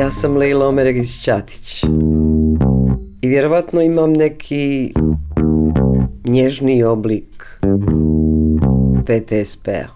Ja 0.00 0.10
sam 0.10 0.36
Leila 0.36 0.68
Omeregić 0.68 1.18
Ćatić. 1.18 1.84
I 3.22 3.28
vjerovatno 3.28 3.80
imam 3.80 4.12
neki 4.12 4.94
nježni 6.24 6.82
oblik 6.84 7.60
PTSP-a. 9.04 9.86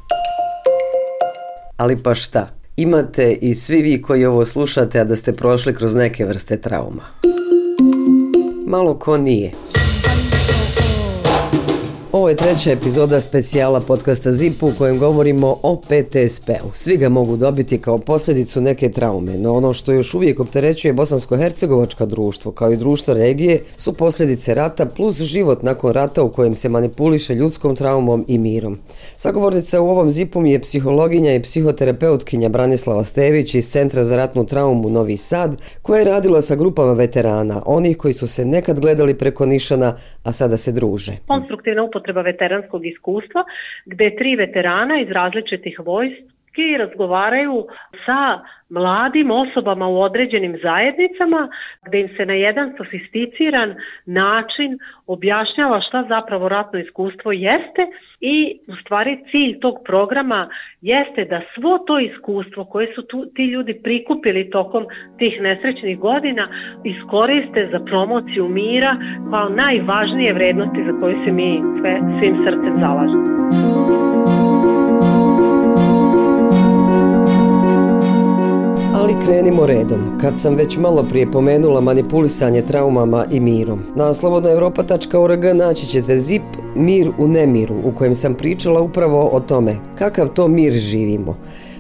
Ali 1.77 2.03
pa 2.03 2.14
šta? 2.14 2.48
Imate 2.77 3.32
i 3.32 3.54
svi 3.54 3.82
vi 3.82 4.03
koji 4.03 4.25
ovo 4.25 4.45
slušate, 4.45 5.00
a 5.00 5.04
da 5.04 5.17
ste 5.17 5.32
prošli 5.32 5.75
kroz 5.75 5.95
neke 5.95 6.25
vrste 6.27 6.57
trauma. 6.57 7.02
Malo 8.66 8.95
ko 8.95 9.16
nije. 9.16 9.52
Je 12.35 12.39
treća 12.39 12.71
epizoda 12.71 13.21
specijala 13.21 13.80
podcasta 13.80 14.30
ZIP 14.30 14.62
u 14.62 14.71
kojem 14.79 14.98
govorimo 14.98 15.57
o 15.62 15.77
PTSP-u. 15.77 16.71
Svi 16.73 16.96
ga 16.96 17.09
mogu 17.09 17.37
dobiti 17.37 17.81
kao 17.81 17.99
posljedicu 17.99 18.61
neke 18.61 18.91
traume, 18.91 19.39
no 19.39 19.53
ono 19.53 19.72
što 19.72 19.93
još 19.93 20.14
uvijek 20.14 20.41
opterećuje 20.41 20.94
bosansko-hercegovačka 20.94 22.07
društvo 22.07 22.53
kao 22.53 22.72
i 22.72 22.77
društvo 22.77 23.14
regije 23.14 23.61
su 23.77 23.93
posljedice 23.93 24.55
rata 24.55 24.86
plus 24.86 25.22
život 25.22 25.63
nakon 25.63 25.93
rata 25.93 26.22
u 26.22 26.32
kojem 26.32 26.55
se 26.55 26.68
manipuliše 26.68 27.35
ljudskom 27.35 27.77
traumom 27.77 28.25
i 28.29 28.39
mirom. 28.39 28.79
Sagovornica 29.16 29.80
u 29.80 29.89
ovom 29.89 30.11
ZIP-u 30.11 30.41
mi 30.41 30.53
je 30.53 30.61
psihologinja 30.61 31.35
i 31.35 31.43
psihoterapeutkinja 31.43 32.48
Branislava 32.48 33.05
Stević 33.05 33.55
iz 33.55 33.69
Centra 33.69 34.05
za 34.05 34.16
ratnu 34.16 34.47
traumu 34.47 34.91
Novi 34.91 35.16
Sad, 35.16 35.62
koja 35.83 35.98
je 35.98 36.05
radila 36.05 36.42
sa 36.42 36.56
grupama 36.56 36.92
veterana, 36.92 37.62
onih 37.66 37.97
koji 37.97 38.14
su 38.14 38.27
se 38.27 38.44
nekad 38.44 38.80
gledali 38.80 39.19
preko 39.19 39.47
nišana, 39.47 39.97
a 40.22 40.33
sada 40.33 40.56
se 40.56 40.72
druže. 40.72 41.12
Konstruktivna 41.27 41.84
upotreba 41.84 42.23
veteranskog 42.25 42.87
iskustva 42.87 43.45
gde 43.87 44.11
tri 44.19 44.37
veterana 44.41 45.01
iz 45.01 45.11
različitih 45.11 45.81
vojski 46.55 46.77
razgovaraju 46.77 47.67
sa 48.06 48.41
mladim 48.69 49.31
osobama 49.31 49.88
u 49.88 50.00
određenim 50.00 50.58
zajednicama 50.62 51.48
gde 51.86 52.00
im 52.00 52.08
se 52.16 52.27
na 52.27 52.33
jedan 52.34 52.74
sofisticiran 52.77 53.74
način 54.06 54.78
objašnjava 55.06 55.80
šta 55.80 56.05
zapravo 56.08 56.48
ratno 56.48 56.78
iskustvo 56.78 57.32
jeste 57.32 57.86
i 58.20 58.58
u 58.69 58.77
stvari 58.77 59.25
cilj 59.30 59.60
tog 59.60 59.75
programa 59.84 60.48
jeste 60.80 61.25
da 61.25 61.41
svo 61.55 61.78
to 61.78 61.98
iskustvo 61.98 62.64
koje 62.64 62.94
su 62.94 63.02
tu, 63.02 63.27
ti 63.34 63.44
ljudi 63.44 63.80
prikupili 63.82 64.50
tokom 64.50 64.86
tih 65.19 65.41
nesrećnih 65.41 65.98
godina 65.98 66.48
iskoriste 66.84 67.69
za 67.72 67.84
promociju 67.84 68.48
mira 68.48 68.97
kao 69.30 69.48
najvažnije 69.48 70.32
vrednosti 70.32 70.84
za 70.86 71.00
koje 71.00 71.14
se 71.25 71.32
mi 71.32 71.60
sve, 71.80 72.00
svim 72.20 72.36
srcem 72.44 72.75
zalažemo. 72.80 74.13
Ali 79.05 79.20
krenimo 79.24 79.66
redom. 79.66 80.19
Kad 80.20 80.41
sam 80.41 80.55
već 80.55 80.77
malo 80.77 81.05
prije 81.08 81.30
pomenula 81.30 81.80
manipulisanje 81.80 82.62
traumama 82.62 83.27
i 83.30 83.41
mirom. 83.41 83.83
Na 83.97 84.14
slobodnoevropa.org 84.14 85.44
naći 85.55 85.86
ćete 85.86 86.16
zip 86.16 86.42
Mir 86.74 87.10
u 87.19 87.28
nemiru 87.28 87.75
u 87.84 87.92
kojem 87.94 88.14
sam 88.14 88.34
pričala 88.34 88.80
upravo 88.80 89.30
o 89.32 89.41
tome 89.41 89.77
kakav 89.98 90.28
to 90.28 90.48
mir 90.48 90.72
živimo. 90.72 91.36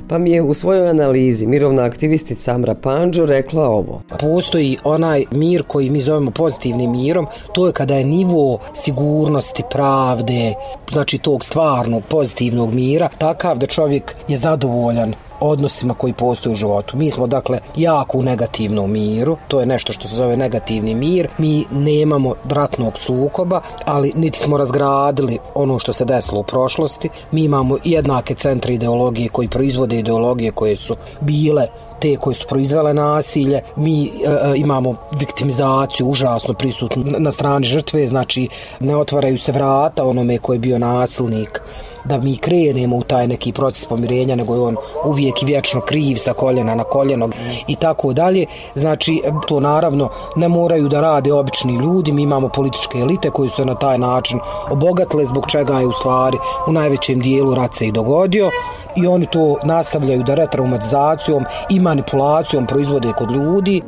Pa 0.08 0.18
mi 0.18 0.30
je 0.30 0.42
u 0.42 0.54
svojoj 0.54 0.88
analizi 0.88 1.46
mirovna 1.46 1.84
aktivistica 1.84 2.54
Amra 2.54 2.74
Panđo 2.74 3.26
rekla 3.26 3.68
ovo. 3.68 4.02
Postoji 4.20 4.78
onaj 4.84 5.24
mir 5.30 5.62
koji 5.62 5.90
mi 5.90 6.00
zovemo 6.00 6.30
pozitivnim 6.30 6.90
mirom, 6.90 7.26
to 7.52 7.66
je 7.66 7.72
kada 7.72 7.94
je 7.94 8.04
nivo 8.04 8.58
sigurnosti, 8.74 9.62
pravde, 9.70 10.54
znači 10.92 11.18
tog 11.18 11.44
stvarnog 11.44 12.02
pozitivnog 12.08 12.74
mira, 12.74 13.08
takav 13.18 13.58
da 13.58 13.66
čovjek 13.66 14.14
je 14.28 14.38
zadovoljan 14.38 15.14
odnosima 15.40 15.94
koji 15.94 16.12
postoje 16.12 16.52
u 16.52 16.56
životu. 16.56 16.96
Mi 16.96 17.10
smo 17.10 17.26
dakle 17.26 17.58
jako 17.76 18.18
u 18.18 18.22
negativnom 18.22 18.92
miru, 18.92 19.36
to 19.48 19.60
je 19.60 19.66
nešto 19.66 19.92
što 19.92 20.08
se 20.08 20.14
zove 20.14 20.36
negativni 20.36 20.94
mir. 20.94 21.28
Mi 21.38 21.64
nemamo 21.70 22.34
ratnog 22.48 22.98
sukoba, 22.98 23.60
ali 23.84 24.12
niti 24.16 24.38
smo 24.38 24.58
razgradili 24.58 25.38
ono 25.54 25.78
što 25.78 25.92
se 25.92 26.04
desilo 26.04 26.40
u 26.40 26.42
prošlosti. 26.42 27.08
Mi 27.30 27.44
imamo 27.44 27.78
jednake 27.84 28.34
centre 28.34 28.74
ideologije 28.74 29.28
koji 29.28 29.48
proizvode 29.48 29.98
ideologije 29.98 30.52
koje 30.52 30.76
su 30.76 30.96
bile 31.20 31.66
te 32.00 32.16
koje 32.16 32.34
su 32.34 32.46
proizvele 32.46 32.94
nasilje, 32.94 33.60
mi 33.76 34.06
e, 34.06 34.10
e 34.10 34.56
imamo 34.56 34.96
viktimizaciju 35.18 36.06
užasno 36.06 36.54
prisutnu 36.54 37.04
na 37.18 37.32
strani 37.32 37.66
žrtve, 37.66 38.08
znači 38.08 38.48
ne 38.80 38.96
otvaraju 38.96 39.38
se 39.38 39.52
vrata 39.52 40.04
onome 40.04 40.38
ko 40.38 40.52
je 40.52 40.58
bio 40.58 40.78
nasilnik 40.78 41.62
da 42.04 42.18
mi 42.18 42.36
krenemo 42.36 42.96
u 42.96 43.02
taj 43.02 43.26
neki 43.26 43.52
proces 43.52 43.86
pomirenja, 43.86 44.36
nego 44.36 44.54
je 44.54 44.60
on 44.60 44.76
uvijek 45.04 45.42
i 45.42 45.46
vječno 45.46 45.80
kriv 45.80 46.16
sa 46.16 46.32
koljena 46.32 46.74
na 46.74 46.84
koljeno 46.84 47.28
i 47.68 47.76
tako 47.76 48.12
dalje. 48.12 48.46
Znači, 48.74 49.22
to 49.48 49.60
naravno 49.60 50.08
ne 50.36 50.48
moraju 50.48 50.88
da 50.88 51.00
rade 51.00 51.32
obični 51.32 51.76
ljudi, 51.76 52.12
mi 52.12 52.22
imamo 52.22 52.48
političke 52.48 52.98
elite 52.98 53.30
koji 53.30 53.50
su 53.50 53.64
na 53.64 53.74
taj 53.74 53.98
način 53.98 54.38
obogatile, 54.70 55.24
zbog 55.24 55.46
čega 55.46 55.80
je 55.80 55.86
u 55.86 55.92
stvari 55.92 56.38
u 56.68 56.72
najvećem 56.72 57.20
dijelu 57.20 57.54
rat 57.54 57.74
se 57.74 57.86
i 57.86 57.92
dogodio 57.92 58.50
i 58.96 59.06
oni 59.06 59.26
to 59.26 59.56
nastavljaju 59.64 60.22
da 60.22 60.34
retraumatizacijom 60.34 61.44
i 61.70 61.80
manipulacijom 61.80 62.66
proizvode 62.66 63.12
kod 63.18 63.30
ljudi. 63.30 63.82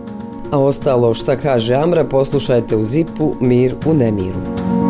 A 0.52 0.58
ostalo 0.58 1.14
šta 1.14 1.36
kaže 1.36 1.74
Amra 1.74 2.04
poslušajte 2.04 2.76
u 2.76 2.84
Zipu 2.84 3.34
Mir 3.40 3.74
u 3.86 3.94
nemiru. 3.94 4.85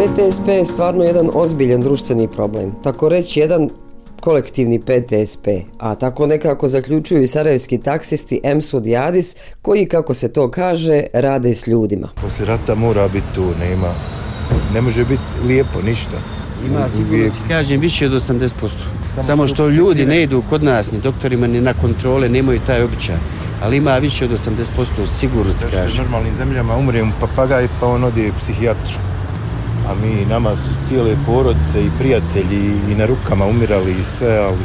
PTSP 0.00 0.48
je 0.48 0.64
stvarno 0.64 1.04
jedan 1.04 1.30
ozbiljan 1.34 1.80
društveni 1.80 2.28
problem. 2.28 2.72
Tako 2.82 3.08
reći 3.08 3.40
jedan 3.40 3.70
kolektivni 4.20 4.80
PTSP, 4.80 5.46
a 5.78 5.94
tako 5.94 6.26
nekako 6.26 6.68
zaključuju 6.68 7.22
i 7.22 7.26
sarajevski 7.26 7.78
taksisti 7.78 8.40
Emsud 8.44 8.86
i 8.86 8.96
Adis, 8.96 9.36
koji, 9.62 9.86
kako 9.86 10.14
se 10.14 10.32
to 10.32 10.50
kaže, 10.50 11.02
rade 11.12 11.54
s 11.54 11.66
ljudima. 11.66 12.08
Poslije 12.22 12.46
rata 12.46 12.74
mora 12.74 13.08
biti 13.08 13.26
tu, 13.34 13.44
nema, 13.60 13.94
ne 14.74 14.80
može 14.80 15.04
biti 15.04 15.46
lijepo, 15.46 15.82
ništa. 15.82 16.20
Ima 16.66 16.88
sigurno, 16.88 17.24
ti 17.24 17.40
kažem, 17.48 17.80
više 17.80 18.06
od 18.06 18.12
80%. 18.12 18.52
Samo, 19.14 19.22
Samo 19.22 19.46
što 19.46 19.68
ljudi 19.68 20.06
ne 20.06 20.22
idu 20.22 20.42
kod 20.50 20.64
nas, 20.64 20.92
ni 20.92 20.98
doktorima, 20.98 21.46
ni 21.46 21.60
na 21.60 21.74
kontrole, 21.74 22.28
nemaju 22.28 22.60
taj 22.66 22.82
običaj. 22.82 23.16
Ali 23.62 23.76
ima 23.76 23.98
više 23.98 24.24
od 24.24 24.30
80% 24.30 25.06
sigurno 25.06 25.52
ti 25.52 25.64
kažem. 25.76 26.04
Normalnim 26.04 26.34
zemljama 26.34 26.76
umre 26.76 27.04
papagaj, 27.20 27.68
pa 27.80 27.86
on 27.86 28.04
ode 28.04 28.30
psihijatru 28.38 29.09
a 29.90 29.94
mi 29.94 30.26
nama 30.26 30.56
su 30.56 30.70
cijele 30.88 31.16
porodice 31.26 31.80
i 31.80 31.90
prijatelji 31.98 32.72
i 32.90 32.94
na 32.94 33.06
rukama 33.06 33.46
umirali 33.46 33.94
i 34.00 34.04
sve, 34.04 34.38
ali 34.38 34.58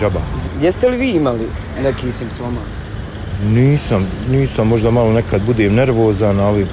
džaba. 0.00 0.20
Jeste 0.62 0.88
li 0.88 0.96
vi 0.96 1.10
imali 1.10 1.46
neki 1.82 2.12
simptoma? 2.12 2.60
Nisam, 3.46 4.06
nisam, 4.30 4.68
možda 4.68 4.90
malo 4.90 5.12
nekad 5.12 5.42
budem 5.46 5.74
nervozan, 5.74 6.40
ali 6.40 6.66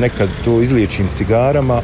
nekad 0.00 0.28
to 0.44 0.60
izliječim 0.60 1.08
cigarama, 1.14 1.82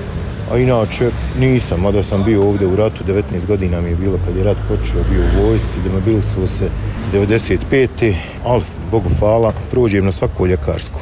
a 0.52 0.58
inače 0.58 1.10
nisam, 1.40 1.80
mada 1.80 2.02
sam 2.02 2.24
bio 2.24 2.48
ovdje 2.48 2.66
u 2.66 2.76
ratu, 2.76 3.04
19 3.04 3.46
godina 3.46 3.80
mi 3.80 3.90
je 3.90 3.96
bilo 3.96 4.18
kad 4.26 4.36
je 4.36 4.44
rat 4.44 4.56
počeo, 4.68 5.02
bio 5.10 5.22
u 5.22 5.46
vojsci, 5.46 5.78
me 5.94 6.00
bilo 6.00 6.46
se 6.46 6.68
95. 7.12 8.14
Ali, 8.44 8.62
Bogu 8.90 9.10
hvala, 9.18 9.52
prođem 9.70 10.04
na 10.04 10.12
svaku 10.12 10.46
ljekarsku. 10.46 11.00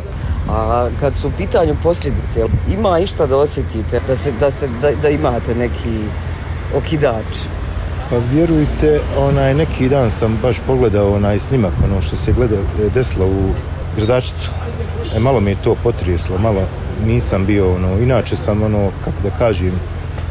A 0.48 0.88
kad 1.00 1.16
su 1.16 1.28
u 1.28 1.32
pitanju 1.38 1.76
posljedice, 1.82 2.44
ima 2.72 2.98
išta 2.98 3.26
da 3.26 3.36
osjetite, 3.36 4.00
da, 4.06 4.16
se, 4.16 4.32
da, 4.40 4.50
se, 4.50 4.68
da, 4.82 4.90
da 5.02 5.08
imate 5.08 5.54
neki 5.54 5.98
okidač? 6.76 7.46
Pa 8.10 8.16
vjerujte, 8.32 9.00
onaj 9.18 9.54
neki 9.54 9.88
dan 9.88 10.10
sam 10.10 10.38
baš 10.42 10.56
pogledao 10.66 11.14
onaj 11.14 11.38
snimak, 11.38 11.72
ono 11.84 12.02
što 12.02 12.16
se 12.16 12.32
gleda, 12.32 12.56
desilo 12.94 13.26
u 13.26 13.50
gradačicu. 13.96 14.50
E, 15.16 15.18
malo 15.18 15.40
mi 15.40 15.50
je 15.50 15.62
to 15.64 15.74
potreslo, 15.82 16.38
malo 16.38 16.60
nisam 17.06 17.46
bio, 17.46 17.74
ono, 17.74 17.98
inače 17.98 18.36
sam, 18.36 18.62
ono, 18.62 18.90
kako 19.04 19.22
da 19.22 19.30
kažem, 19.30 19.72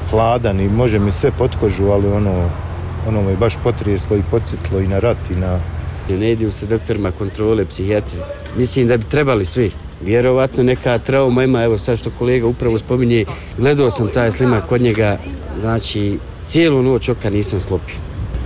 hladan 0.10 0.60
i 0.60 0.70
može 0.70 1.00
mi 1.00 1.12
sve 1.12 1.32
potkožu, 1.32 1.88
ali 1.88 2.08
ono, 2.08 2.50
ono 3.08 3.22
me 3.22 3.36
baš 3.36 3.54
potreslo 3.64 4.18
i 4.18 4.24
podsjetlo 4.32 4.80
i 4.80 4.88
na 4.88 5.00
rat 5.00 5.32
i 5.32 5.36
na... 5.36 5.60
Ne 6.10 6.32
idu 6.32 6.52
se 6.52 6.66
doktorima 6.66 7.12
kontrole, 7.12 7.66
psihijatri. 7.66 8.20
Mislim 8.58 8.88
da 8.88 8.98
bi 8.98 9.04
trebali 9.04 9.46
svi 9.46 9.72
vjerovatno 10.06 10.64
neka 10.64 10.98
trauma 10.98 11.44
ima, 11.44 11.64
evo 11.64 11.78
sad 11.78 11.98
što 11.98 12.10
kolega 12.20 12.48
upravo 12.48 12.80
spominje, 12.80 13.26
gledao 13.58 13.92
sam 13.92 14.08
taj 14.08 14.32
slimak 14.32 14.68
kod 14.68 14.82
njega, 14.82 15.18
znači 15.62 16.18
cijelu 16.48 16.84
noć 16.84 17.10
oka 17.10 17.30
nisam 17.30 17.60
slopio. 17.60 17.96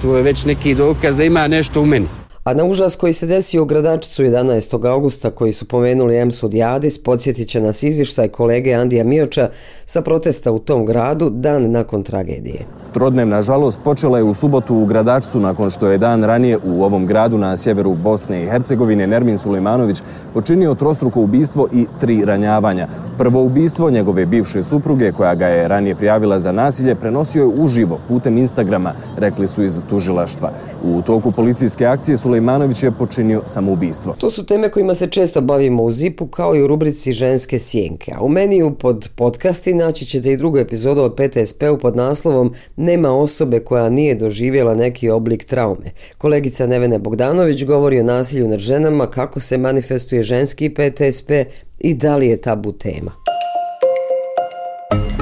To 0.01 0.17
je 0.17 0.23
već 0.23 0.45
neki 0.45 0.75
dokaz 0.75 1.15
da 1.15 1.23
ima 1.23 1.47
nešto 1.47 1.81
u 1.81 1.85
meni. 1.85 2.07
A 2.47 2.53
na 2.53 2.63
užas 2.63 2.95
koji 2.95 3.13
se 3.13 3.25
desio 3.25 3.61
u 3.61 3.65
Gradačicu 3.65 4.23
11. 4.23 4.89
augusta 4.91 5.31
koji 5.31 5.53
su 5.53 5.65
pomenuli 5.65 6.17
Emsud 6.17 6.53
Jadis, 6.53 7.03
podsjetit 7.03 7.47
će 7.47 7.61
nas 7.61 7.83
izvištaj 7.83 8.27
kolege 8.27 8.73
Andija 8.73 9.03
Mioča 9.03 9.49
sa 9.85 10.01
protesta 10.01 10.51
u 10.51 10.59
tom 10.59 10.85
gradu 10.85 11.29
dan 11.29 11.71
nakon 11.71 12.03
tragedije. 12.03 12.59
Trodnem, 12.93 13.29
nažalost, 13.29 13.79
počela 13.83 14.17
je 14.17 14.23
u 14.23 14.33
subotu 14.33 14.75
u 14.75 14.85
Gradačcu 14.85 15.39
nakon 15.39 15.69
što 15.69 15.87
je 15.87 15.97
dan 15.97 16.23
ranije 16.23 16.57
u 16.65 16.83
ovom 16.83 17.05
gradu 17.05 17.37
na 17.37 17.57
sjeveru 17.57 17.95
Bosne 17.95 18.43
i 18.43 18.49
Hercegovine 18.49 19.07
Nermin 19.07 19.37
Sulimanović 19.37 20.01
počinio 20.33 20.75
trostruko 20.75 21.21
ubistvo 21.21 21.67
i 21.73 21.85
tri 21.99 22.25
ranjavanja. 22.25 22.87
Prvo 23.17 23.41
ubistvo 23.43 23.89
njegove 23.89 24.25
bivše 24.25 24.63
supruge, 24.63 25.11
koja 25.11 25.35
ga 25.35 25.47
je 25.47 25.67
ranije 25.67 25.95
prijavila 25.95 26.39
za 26.39 26.51
nasilje, 26.51 26.95
prenosio 26.95 27.41
je 27.41 27.47
uživo 27.47 27.99
putem 28.07 28.37
Instagrama, 28.37 28.93
rekli 29.17 29.47
su 29.47 29.63
iz 29.63 29.81
tužilaštva. 29.89 30.51
U 30.83 31.01
toku 31.01 31.31
policijske 31.31 31.85
akcije 31.85 32.17
Sulejmanović 32.17 32.83
je 32.83 32.91
počinio 32.91 33.41
samoubistvo. 33.45 34.15
To 34.17 34.31
su 34.31 34.45
teme 34.45 34.69
kojima 34.69 34.95
se 34.95 35.07
često 35.07 35.41
bavimo 35.41 35.83
u 35.83 35.91
Zipu 35.91 36.27
kao 36.27 36.55
i 36.55 36.63
u 36.63 36.67
rubrici 36.67 37.11
Ženske 37.11 37.59
sjenke. 37.59 38.11
A 38.15 38.23
u 38.23 38.29
meniju 38.29 38.75
pod 38.79 39.09
podcasti 39.15 39.73
naći 39.73 40.05
ćete 40.05 40.31
i 40.31 40.37
drugu 40.37 40.57
epizodu 40.57 41.01
o 41.01 41.09
PTSP-u 41.09 41.77
pod 41.77 41.95
naslovom 41.95 42.53
Nema 42.75 43.11
osobe 43.11 43.59
koja 43.59 43.89
nije 43.89 44.15
doživjela 44.15 44.75
neki 44.75 45.09
oblik 45.09 45.45
traume. 45.45 45.91
Kolegica 46.17 46.67
Nevene 46.67 46.99
Bogdanović 46.99 47.65
govori 47.65 47.99
o 47.99 48.03
nasilju 48.03 48.47
nad 48.47 48.59
ženama, 48.59 49.09
kako 49.09 49.39
se 49.39 49.57
manifestuje 49.57 50.23
ženski 50.23 50.69
PTSP 50.69 51.31
i 51.79 51.93
da 51.93 52.15
li 52.15 52.27
je 52.27 52.41
tabu 52.41 52.71
tema. 52.71 53.11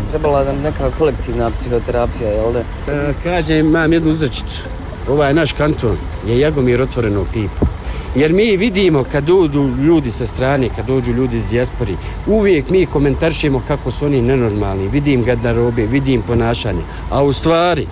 Trebala 0.09 0.43
nam 0.43 0.61
neka 0.61 0.91
kolektivna 0.97 1.49
psihoterapija, 1.49 2.29
jel 2.29 2.53
da? 2.53 2.59
E, 2.93 3.13
kažem, 3.23 3.65
imam 3.65 3.93
jednu 3.93 4.11
uzrečicu. 4.11 4.63
Ovaj 5.09 5.33
naš 5.33 5.53
kanton 5.53 5.97
je 6.27 6.39
Jagomir 6.39 6.81
otvorenog 6.81 7.27
tipa. 7.33 7.65
Jer 8.15 8.33
mi 8.33 8.57
vidimo 8.57 9.03
kad 9.11 9.23
dođu 9.23 9.69
ljudi 9.83 10.11
sa 10.11 10.25
strane, 10.25 10.69
kad 10.75 10.85
dođu 10.87 11.11
ljudi 11.11 11.37
iz 11.37 11.47
dijaspori, 11.49 11.95
uvijek 12.27 12.69
mi 12.69 12.85
komentaršimo 12.85 13.61
kako 13.67 13.91
su 13.91 14.05
oni 14.05 14.21
nenormalni, 14.21 14.87
vidim 14.87 15.23
gadnarobe, 15.23 15.85
vidim 15.87 16.21
ponašanje. 16.21 16.81
A 17.09 17.23
u 17.23 17.33
stvari, 17.33 17.87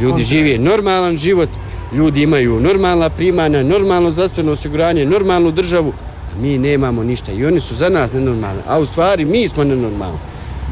ljudi 0.00 0.22
žive 0.22 0.58
normalan 0.58 1.16
život, 1.16 1.48
ljudi 1.92 2.22
imaju 2.22 2.60
normalna 2.60 3.10
primanja, 3.10 3.62
normalno 3.62 4.10
zdravstveno 4.10 4.52
osiguranje, 4.52 5.06
normalnu 5.06 5.50
državu, 5.50 5.92
mi 6.40 6.58
nemamo 6.58 7.02
ništa. 7.02 7.32
I 7.32 7.46
oni 7.46 7.60
su 7.60 7.74
za 7.74 7.88
nas 7.88 8.12
nenormalni, 8.12 8.60
a 8.68 8.78
u 8.78 8.84
stvari 8.84 9.24
mi 9.24 9.48
smo 9.48 9.64
nenormalni. 9.64 10.18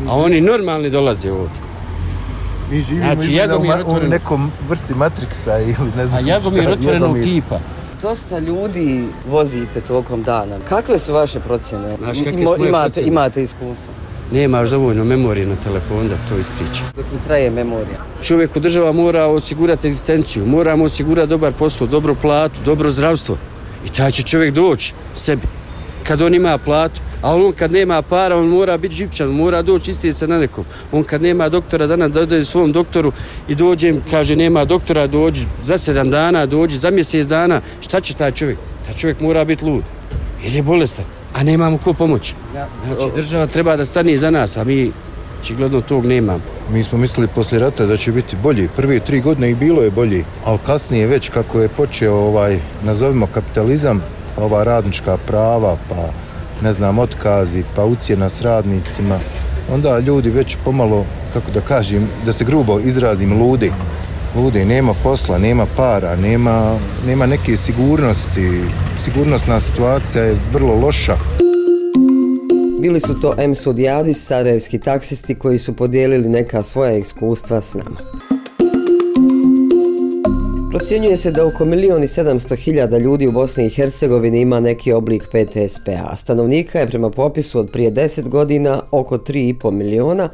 A 0.09 0.13
oni 0.13 0.41
normalni 0.41 0.91
dolaze 0.91 1.33
ovdje. 1.33 1.61
Mi 2.71 2.83
živimo 2.83 3.05
Znači, 3.05 3.31
u, 3.31 3.33
Jagomir 3.33 3.75
u 3.87 4.09
nekom 4.09 4.51
vrsti 4.69 4.95
Matrixa 4.95 5.59
ili 5.61 5.91
ne 5.97 6.03
A 6.03 6.07
znam 6.07 6.27
Jagomir 6.27 6.63
šta, 6.63 6.71
otvorenog 6.73 7.09
Jagomir. 7.09 7.25
tipa. 7.25 7.59
Dosta 8.03 8.39
ljudi 8.39 9.05
vozite 9.29 9.81
tokom 9.81 10.23
dana. 10.23 10.57
Kakve 10.69 10.99
su 10.99 11.13
vaše 11.13 11.41
procjene? 11.41 11.97
Znaš, 11.99 12.19
kakve 12.19 12.43
moje 12.45 12.69
imate, 12.69 12.85
procjene? 12.85 13.09
imate 13.09 13.43
iskustvo. 13.43 13.93
Nemaš 14.33 14.71
dovoljno 14.71 15.05
memorije 15.05 15.47
na 15.47 15.57
telefon 15.57 16.09
da 16.09 16.15
to 16.29 16.39
ispriča. 16.39 16.81
Dok 16.97 17.05
mu 17.13 17.19
traje 17.27 17.51
memorija. 17.51 17.99
Čovjeku 18.23 18.61
država 18.61 18.93
mora 18.93 19.27
osigurati 19.27 19.87
egzistenciju, 19.87 20.47
mora 20.47 20.77
mu 20.77 20.85
osigurati 20.85 21.29
dobar 21.29 21.53
posao, 21.53 21.87
dobru 21.87 22.15
platu, 22.15 22.61
dobro 22.65 22.91
zdravstvo. 22.91 23.37
I 23.85 23.89
taj 23.89 24.11
će 24.11 24.23
čovjek 24.23 24.55
doći 24.55 24.93
sebi. 25.15 25.43
Kad 26.03 26.23
on 26.23 26.35
ima 26.35 26.59
platu, 26.59 27.01
a 27.23 27.35
on 27.35 27.53
kad 27.53 27.73
nema 27.73 28.03
para, 28.03 28.37
on 28.37 28.49
mora 28.49 28.77
biti 28.77 28.95
živčan, 28.95 29.29
mora 29.29 29.63
doći 29.63 29.91
istiti 29.91 30.13
se 30.13 30.29
na 30.29 30.39
nekom. 30.39 30.65
On 30.93 31.05
kad 31.05 31.23
nema 31.23 31.49
doktora, 31.49 31.87
danas 31.87 32.11
dodaje 32.13 32.45
svom 32.45 32.73
doktoru 32.73 33.13
i 33.49 33.55
dođe, 33.55 33.95
kaže 34.11 34.37
nema 34.37 34.65
doktora, 34.65 35.07
dođi 35.07 35.47
za 35.63 35.79
sedam 35.79 36.11
dana, 36.11 36.47
dođi 36.47 36.79
za 36.79 36.91
mjesec 36.91 37.27
dana. 37.27 37.61
Šta 37.81 38.01
će 38.01 38.15
taj 38.15 38.31
čovjek? 38.31 38.59
Taj 38.87 38.95
čovjek 38.95 39.21
mora 39.21 39.45
biti 39.45 39.65
lud. 39.65 39.83
Jer 40.45 40.55
je 40.55 40.63
bolestan, 40.63 41.05
a 41.35 41.43
nema 41.43 41.71
mu 41.71 41.79
ko 41.79 41.93
pomoći. 41.93 42.35
Znači, 42.87 43.15
država 43.15 43.47
treba 43.47 43.77
da 43.77 43.85
stane 43.85 44.13
iza 44.13 44.31
nas, 44.31 44.57
a 44.57 44.65
mi 44.65 44.93
očigledno 45.45 45.81
tog 45.81 46.07
nemamo. 46.07 46.41
Mi 46.73 46.83
smo 46.83 46.99
mislili 46.99 47.29
poslije 47.29 47.61
rata 47.61 47.87
da 47.87 47.97
će 47.97 48.13
biti 48.13 48.37
bolji. 48.43 48.69
Prve 48.77 49.01
tri 49.01 49.21
godine 49.21 49.51
i 49.51 49.55
bilo 49.55 49.83
je 49.83 49.91
bolji, 49.91 50.25
ali 50.45 50.59
kasnije 50.67 51.07
već 51.07 51.29
kako 51.29 51.61
je 51.61 51.69
počeo 51.69 52.15
ovaj, 52.15 52.59
nazovimo 52.83 53.27
kapitalizam, 53.27 54.03
pa 54.37 54.43
ova 54.43 54.65
radnička 54.65 55.17
prava, 55.27 55.77
pa 55.89 56.09
ne 56.63 56.73
znam, 56.73 56.99
otkazi, 56.99 57.65
pa 57.77 57.85
ucijena 57.85 58.29
s 58.29 58.41
radnicima, 58.43 59.19
onda 59.73 59.99
ljudi 59.99 60.31
već 60.31 60.57
pomalo, 60.65 61.05
kako 61.33 61.51
da 61.51 61.61
kažem, 61.61 62.09
da 62.25 62.33
se 62.33 62.45
grubo 62.45 62.81
izrazim, 62.81 63.43
ludi. 63.43 63.73
Ludi, 64.37 64.65
nema 64.65 64.95
posla, 65.03 65.39
nema 65.39 65.67
para, 65.77 66.17
nema, 66.17 66.77
nema 67.07 67.27
neke 67.27 67.57
sigurnosti. 67.57 68.65
Sigurnosna 69.05 69.61
situacija 69.61 70.25
je 70.25 70.37
vrlo 70.53 70.75
loša. 70.75 71.44
Bili 72.85 73.01
su 73.01 73.21
to 73.21 73.35
M. 73.39 73.55
Sudijadis, 73.55 74.27
sarajevski 74.27 74.79
taksisti 74.79 75.35
koji 75.35 75.59
su 75.59 75.77
podijelili 75.77 76.29
neka 76.29 76.63
svoja 76.63 76.97
iskustva 76.97 77.61
s 77.61 77.75
nama. 77.75 77.97
Procjenjuje 80.71 81.17
se 81.17 81.31
da 81.31 81.47
oko 81.47 81.65
milion 81.65 82.03
i 82.03 82.09
sedamsto 82.09 82.57
hiljada 82.57 82.99
ljudi 82.99 83.27
u 83.27 83.33
Bosni 83.33 83.67
i 83.67 83.69
Hercegovini 83.69 84.41
ima 84.41 84.61
neki 84.61 84.93
oblik 84.93 85.29
PTSP-a, 85.29 86.17
stanovnika 86.17 86.81
je 86.81 86.87
prema 86.87 87.11
popisu 87.11 87.59
od 87.59 87.71
prije 87.71 87.93
10 87.93 88.29
godina 88.29 88.83
oko 88.91 89.19
3,5 89.19 89.71
miliona, 89.71 90.29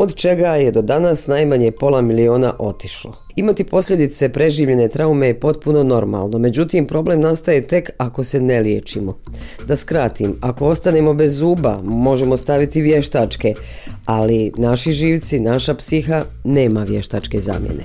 od 0.00 0.14
čega 0.14 0.46
je 0.46 0.72
do 0.72 0.82
danas 0.82 1.26
najmanje 1.26 1.70
pola 1.70 2.00
miliona 2.00 2.54
otišlo. 2.58 3.12
Imati 3.36 3.64
posljedice 3.64 4.28
preživljene 4.28 4.88
traume 4.88 5.26
je 5.26 5.40
potpuno 5.40 5.82
normalno, 5.82 6.38
međutim 6.38 6.86
problem 6.86 7.20
nastaje 7.20 7.66
tek 7.66 7.90
ako 7.96 8.24
se 8.24 8.40
ne 8.40 8.60
liječimo. 8.60 9.18
Da 9.66 9.76
skratim, 9.76 10.36
ako 10.40 10.66
ostanemo 10.66 11.14
bez 11.14 11.38
zuba, 11.38 11.80
možemo 11.82 12.36
staviti 12.36 12.82
vještačke, 12.82 13.54
ali 14.04 14.52
naši 14.56 14.92
živci, 14.92 15.40
naša 15.40 15.74
psiha 15.74 16.24
nema 16.44 16.84
vještačke 16.84 17.40
zamjene. 17.40 17.82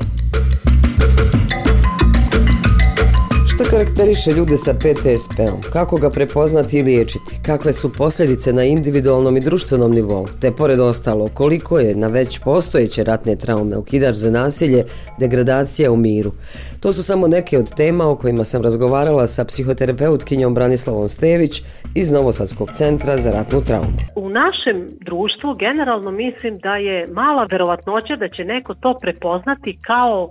Što 3.55 3.63
karakteriše 3.63 4.31
ljude 4.31 4.57
sa 4.57 4.73
PTSP-om? 4.73 5.61
Kako 5.73 5.97
ga 5.97 6.09
prepoznati 6.09 6.77
i 6.77 6.83
liječiti? 6.83 7.39
Kakve 7.45 7.73
su 7.73 7.93
posljedice 7.93 8.53
na 8.53 8.63
individualnom 8.63 9.37
i 9.37 9.39
društvenom 9.39 9.91
nivou? 9.91 10.27
Te 10.41 10.51
pored 10.51 10.79
ostalo, 10.79 11.27
koliko 11.33 11.79
je 11.79 11.95
na 11.95 12.07
već 12.07 12.39
postojeće 12.43 13.03
ratne 13.03 13.35
traume, 13.35 13.77
ukidač 13.77 14.15
za 14.15 14.31
nasilje, 14.31 14.83
degradacija 15.19 15.91
u 15.91 15.95
miru? 15.95 16.31
To 16.79 16.93
su 16.93 17.03
samo 17.03 17.27
neke 17.27 17.57
od 17.57 17.75
tema 17.75 18.05
o 18.09 18.15
kojima 18.15 18.43
sam 18.43 18.61
razgovarala 18.61 19.27
sa 19.27 19.45
psihoterapeutkinjom 19.45 20.53
Branislavom 20.53 21.07
Stević 21.07 21.61
iz 21.95 22.11
Novosadskog 22.11 22.71
centra 22.71 23.17
za 23.17 23.31
ratnu 23.31 23.61
traumu. 23.61 23.97
U 24.15 24.29
našem 24.29 24.87
društvu 25.01 25.55
generalno 25.55 26.11
mislim 26.11 26.57
da 26.57 26.75
je 26.75 27.07
mala 27.07 27.47
verovatnoća 27.51 28.15
da 28.15 28.29
će 28.29 28.43
neko 28.43 28.73
to 28.73 28.97
prepoznati 29.01 29.77
kao 29.81 30.29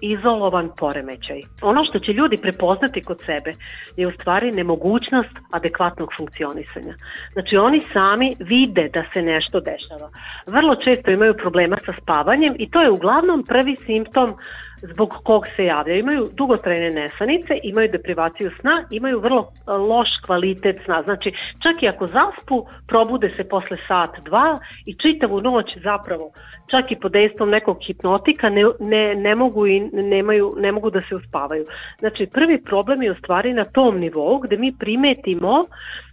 izolovan 0.00 0.70
poremećaj. 0.76 1.40
Ono 1.62 1.84
što 1.84 1.98
će 1.98 2.12
ljudi 2.12 2.36
prepoznati 2.36 3.02
kod 3.02 3.18
sebe 3.26 3.52
je 3.96 4.06
u 4.06 4.12
stvari 4.12 4.50
nemogućnost 4.50 5.34
adekvatnog 5.52 6.08
funkcionisanja. 6.16 6.94
Znači 7.32 7.56
oni 7.56 7.80
sami 7.92 8.36
vide 8.40 8.90
da 8.94 9.04
se 9.14 9.22
nešto 9.22 9.60
dešava. 9.60 10.10
Vrlo 10.46 10.74
često 10.74 11.10
imaju 11.10 11.34
problema 11.34 11.76
sa 11.86 11.92
spavanjem 12.02 12.54
i 12.58 12.70
to 12.70 12.82
je 12.82 12.90
uglavnom 12.90 13.44
prvi 13.48 13.76
simptom 13.76 14.34
zbog 14.82 15.14
kog 15.24 15.46
se 15.56 15.64
javljaju. 15.64 15.98
Imaju 15.98 16.28
dugotrajne 16.32 16.90
nesanice, 16.90 17.54
imaju 17.62 17.88
deprivaciju 17.88 18.50
sna, 18.60 18.84
imaju 18.90 19.20
vrlo 19.20 19.40
e, 19.40 19.70
loš 19.70 20.08
kvalitet 20.26 20.76
sna. 20.84 21.02
Znači, 21.02 21.32
čak 21.62 21.82
i 21.82 21.88
ako 21.88 22.06
zaspu, 22.06 22.66
probude 22.86 23.34
se 23.36 23.48
posle 23.48 23.76
sat, 23.88 24.10
dva 24.24 24.58
i 24.86 24.94
čitavu 24.94 25.40
noć 25.40 25.76
zapravo, 25.82 26.32
čak 26.70 26.92
i 26.92 26.96
pod 26.96 27.12
dejstvom 27.12 27.50
nekog 27.50 27.78
hipnotika, 27.86 28.50
ne, 28.50 28.64
ne, 28.80 29.14
ne, 29.14 29.34
mogu 29.34 29.66
i 29.66 29.80
nemaju, 29.92 30.54
ne 30.56 30.72
mogu 30.72 30.90
da 30.90 31.00
se 31.00 31.14
uspavaju. 31.14 31.64
Znači, 31.98 32.26
prvi 32.26 32.64
problem 32.64 33.02
je 33.02 33.10
u 33.10 33.14
stvari 33.14 33.52
na 33.52 33.64
tom 33.64 33.96
nivou 33.96 34.38
gde 34.38 34.56
mi 34.56 34.76
primetimo 34.78 35.64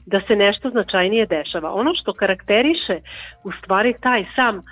da 0.06 0.22
se 0.28 0.36
nešto 0.36 0.70
značajnije 0.70 1.26
dešava. 1.26 1.74
Ono 1.74 1.92
što 1.96 2.14
karakteriše 2.14 3.00
u 3.44 3.52
stvari 3.52 3.94
taj 4.02 4.26
sam 4.36 4.56
Uh, 4.58 4.64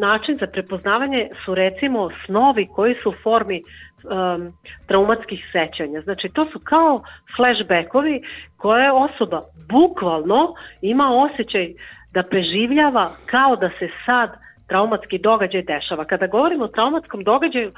način 0.00 0.36
za 0.40 0.46
prepoznavanje 0.46 1.28
su 1.44 1.54
recimo 1.54 2.10
snovi 2.26 2.66
koji 2.66 2.94
su 2.94 3.08
u 3.08 3.14
formi 3.22 3.62
um, 3.62 4.52
traumatskih 4.86 5.40
sećanja. 5.52 6.00
Znači 6.00 6.28
to 6.28 6.46
su 6.52 6.60
kao 6.64 7.02
flashbackovi 7.36 8.22
koje 8.56 8.92
osoba 8.92 9.42
bukvalno 9.68 10.54
ima 10.82 11.08
osjećaj 11.14 11.72
da 12.12 12.22
preživljava 12.22 13.10
kao 13.26 13.56
da 13.56 13.70
se 13.78 13.88
sad 14.06 14.30
traumatski 14.68 15.18
događaj 15.18 15.62
dešava. 15.62 16.04
Kada 16.04 16.26
govorimo 16.26 16.64
o 16.64 16.68
traumatskom 16.68 17.24
događaju, 17.24 17.72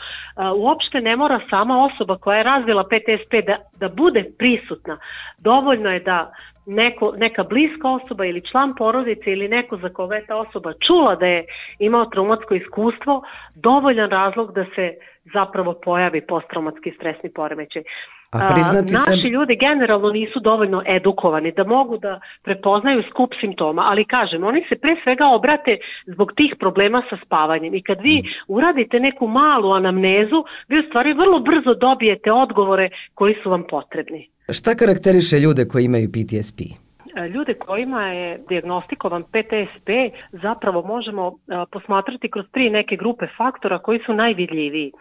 uopšte 0.56 1.00
ne 1.00 1.16
mora 1.16 1.40
sama 1.50 1.84
osoba 1.84 2.18
koja 2.18 2.38
je 2.38 2.44
razvila 2.44 2.84
PTSP 2.84 3.46
da, 3.46 3.56
da 3.76 3.88
bude 3.88 4.24
prisutna. 4.38 4.98
Dovoljno 5.38 5.90
je 5.90 6.00
da 6.00 6.32
neko, 6.66 7.12
neka 7.16 7.44
bliska 7.44 7.88
osoba 7.88 8.24
ili 8.24 8.42
član 8.50 8.74
porodice 8.74 9.32
ili 9.32 9.48
neko 9.48 9.76
za 9.76 9.88
koga 9.88 10.16
je 10.16 10.26
ta 10.26 10.36
osoba 10.36 10.72
čula 10.86 11.16
da 11.16 11.26
je 11.26 11.44
imao 11.78 12.04
traumatsko 12.04 12.54
iskustvo, 12.54 13.22
dovoljan 13.54 14.10
razlog 14.10 14.52
da 14.54 14.64
se 14.74 14.94
zapravo 15.32 15.72
pojavi 15.84 16.20
posttraumatski 16.26 16.90
stresni 16.96 17.30
poremećaj. 17.30 17.82
A 18.30 18.48
priznati 18.54 18.92
Naši 18.92 19.04
sebi- 19.04 19.28
ljudi 19.28 19.56
generalno 19.56 20.10
nisu 20.10 20.40
dovoljno 20.40 20.82
edukovani 20.86 21.52
da 21.52 21.64
mogu 21.64 21.98
da 21.98 22.20
prepoznaju 22.42 23.02
skup 23.10 23.30
simptoma, 23.40 23.82
ali 23.84 24.04
kažem, 24.04 24.44
oni 24.44 24.64
se 24.68 24.76
pre 24.76 24.96
svega 25.02 25.26
obrate 25.26 25.76
zbog 26.06 26.32
tih 26.36 26.54
problema 26.58 27.02
sa 27.10 27.16
spavanjem 27.26 27.74
i 27.74 27.82
kad 27.82 27.98
vi 28.00 28.22
uradite 28.48 29.00
neku 29.00 29.26
malu 29.26 29.72
anamnezu, 29.72 30.44
vi 30.68 30.78
u 30.78 30.82
stvari 30.88 31.12
vrlo 31.12 31.38
brzo 31.40 31.74
dobijete 31.74 32.32
odgovore 32.32 32.90
koji 33.14 33.34
su 33.42 33.50
vam 33.50 33.64
potrebni. 33.70 34.28
Šta 34.52 34.74
karakteriše 34.74 35.36
ljude 35.40 35.64
koji 35.68 35.84
imaju 35.84 36.08
PTSP? 36.12 36.89
Ljude 37.34 37.54
kojima 37.54 38.06
je 38.06 38.38
diagnostikovan 38.48 39.22
PTSP 39.22 39.88
zapravo 40.32 40.82
možemo 40.82 41.32
posmatrati 41.72 42.30
kroz 42.30 42.46
tri 42.52 42.70
neke 42.70 42.96
grupe 42.96 43.26
faktora 43.36 43.78
koji 43.78 44.00
su 44.06 44.14
najvidljiviji. 44.14 44.92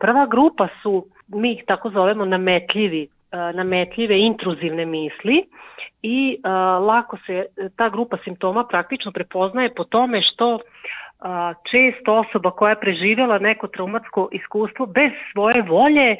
Prva 0.00 0.26
grupa 0.26 0.68
su, 0.82 1.06
mi 1.28 1.52
ih 1.52 1.64
tako 1.66 1.90
zovemo 1.90 2.24
nametljivi 2.24 3.08
nametljive 3.54 4.18
intruzivne 4.18 4.86
misli 4.86 5.44
i 6.02 6.38
lako 6.80 7.18
se 7.26 7.46
ta 7.76 7.88
grupa 7.88 8.16
simptoma 8.24 8.64
praktično 8.64 9.12
prepoznaje 9.12 9.74
po 9.74 9.84
tome 9.84 10.22
što 10.22 10.58
često 11.70 12.14
osoba 12.14 12.50
koja 12.50 12.70
je 12.70 12.80
preživjela 12.80 13.38
neko 13.38 13.66
traumatsko 13.68 14.28
iskustvo 14.32 14.86
bez 14.86 15.10
svoje 15.32 15.62
volje 15.62 16.16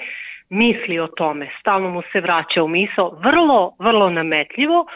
misli 0.49 0.99
o 0.99 1.07
tome, 1.07 1.50
stalno 1.61 1.91
mu 1.91 2.03
se 2.12 2.21
vraća 2.21 2.62
u 2.62 2.69
misao, 2.69 3.19
vrlo, 3.25 3.75
vrlo 3.79 4.11
nametljivo, 4.11 4.87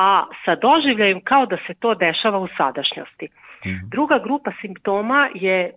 a 0.00 0.24
sa 0.44 0.54
doživljajem 0.54 1.20
kao 1.24 1.46
da 1.46 1.56
se 1.66 1.74
to 1.74 1.94
dešava 1.94 2.38
u 2.38 2.48
sadašnjosti. 2.56 3.28
Mhm. 3.66 3.88
Druga 3.90 4.18
grupa 4.18 4.50
simptoma 4.60 5.28
je 5.34 5.58
e, 5.64 5.72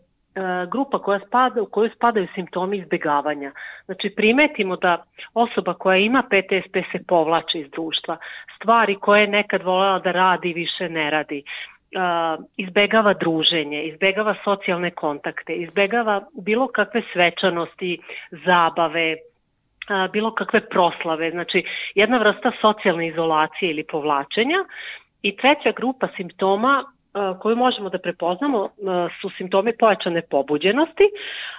grupa 0.72 1.00
koja 1.00 1.20
spada, 1.28 1.62
u 1.62 1.66
kojoj 1.66 1.90
spadaju 1.96 2.28
simptomi 2.36 2.78
izbegavanja. 2.78 3.52
Znači 3.86 4.14
primetimo 4.16 4.76
da 4.76 5.04
osoba 5.34 5.74
koja 5.74 5.98
ima 5.98 6.24
PTSP 6.24 6.76
se 6.92 7.04
povlači 7.08 7.60
iz 7.60 7.70
društva. 7.72 8.18
Stvari 8.56 8.96
koje 8.96 9.22
je 9.22 9.28
nekad 9.28 9.64
volela 9.64 10.00
da 10.00 10.12
radi 10.12 10.54
više 10.54 10.90
ne 10.90 11.12
radi. 11.12 11.44
Uh, 11.96 12.46
izbegava 12.58 13.14
druženje, 13.14 13.84
izbegava 13.84 14.36
socijalne 14.44 14.92
kontakte, 14.92 15.54
izbegava 15.54 16.22
bilo 16.34 16.68
kakve 16.68 17.02
svečanosti, 17.14 18.00
zabave, 18.46 19.16
bilo 20.12 20.36
kakve 20.36 20.62
proslave, 20.70 21.32
znači 21.32 21.64
jedna 21.96 22.18
vrsta 22.18 22.52
socijalne 22.62 23.08
izolacije 23.08 23.72
ili 23.72 23.84
povlačenja. 23.84 24.66
I 25.22 25.36
treća 25.38 25.72
grupa 25.72 26.08
simptoma 26.16 26.84
koju 27.42 27.56
možemo 27.56 27.90
da 27.90 27.98
prepoznamo 27.98 28.70
su 29.22 29.30
simptomi 29.38 29.74
pojačane 29.80 30.22
pobuđenosti, 30.22 31.04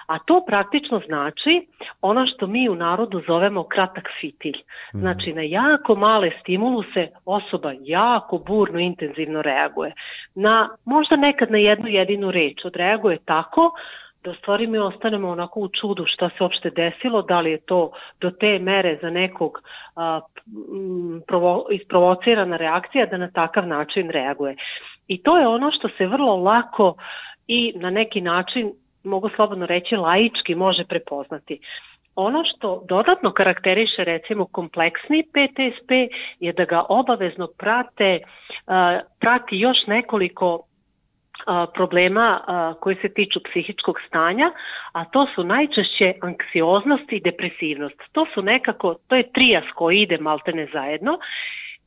a 0.07 0.19
to 0.19 0.43
praktično 0.47 1.01
znači 1.05 1.67
ono 2.01 2.27
što 2.27 2.47
mi 2.47 2.69
u 2.69 2.75
narodu 2.75 3.21
zovemo 3.27 3.63
kratak 3.63 4.09
fitilj. 4.21 4.57
Mhm. 4.95 4.99
Znači 4.99 5.33
na 5.33 5.41
jako 5.41 5.95
male 5.95 6.31
stimuluse 6.41 7.07
osoba 7.25 7.73
jako 7.81 8.37
burno, 8.37 8.79
intenzivno 8.79 9.41
reaguje. 9.41 9.93
Na, 10.35 10.69
možda 10.85 11.15
nekad 11.15 11.51
na 11.51 11.57
jednu 11.57 11.87
jedinu 11.87 12.31
reč 12.31 12.65
odreaguje 12.65 13.17
tako 13.25 13.71
da 14.25 14.33
stvari 14.33 14.67
mi 14.67 14.77
ostanemo 14.77 15.29
onako 15.29 15.59
u 15.59 15.69
čudu 15.69 16.05
šta 16.05 16.29
se 16.29 16.43
uopšte 16.43 16.69
desilo, 16.69 17.21
da 17.21 17.39
li 17.39 17.51
je 17.51 17.61
to 17.61 17.91
do 18.21 18.31
te 18.31 18.59
mere 18.59 18.97
za 19.01 19.09
nekog 19.09 19.61
a, 19.95 20.21
provo, 21.27 21.67
isprovocirana 21.71 22.57
reakcija 22.57 23.05
da 23.05 23.17
na 23.17 23.31
takav 23.31 23.67
način 23.67 24.09
reaguje. 24.09 24.55
I 25.07 25.23
to 25.23 25.37
je 25.37 25.47
ono 25.47 25.71
što 25.71 25.89
se 25.97 26.07
vrlo 26.07 26.35
lako 26.35 26.95
i 27.47 27.73
na 27.75 27.89
neki 27.89 28.21
način, 28.21 28.73
mogu 29.03 29.29
slobodno 29.35 29.65
reći, 29.65 29.95
laički 29.95 30.55
može 30.55 30.85
prepoznati. 30.85 31.59
Ono 32.15 32.43
što 32.43 32.83
dodatno 32.87 33.31
karakteriše 33.31 34.03
recimo 34.03 34.45
kompleksni 34.45 35.23
PTSP 35.23 35.91
je 36.39 36.53
da 36.53 36.65
ga 36.65 36.83
obavezno 36.89 37.47
prate, 37.57 38.19
prati 39.19 39.57
još 39.57 39.77
nekoliko 39.87 40.61
problema 41.73 42.39
koji 42.79 42.95
se 43.01 43.09
tiču 43.09 43.39
psihičkog 43.49 43.95
stanja, 44.07 44.51
a 44.91 45.05
to 45.05 45.27
su 45.35 45.43
najčešće 45.43 46.13
anksioznost 46.21 47.11
i 47.11 47.19
depresivnost. 47.19 48.01
To 48.11 48.25
su 48.33 48.41
nekako, 48.41 48.95
to 49.07 49.15
je 49.15 49.31
trijas 49.31 49.63
koji 49.75 50.01
ide 50.01 50.17
maltene 50.17 50.67
zajedno 50.73 51.19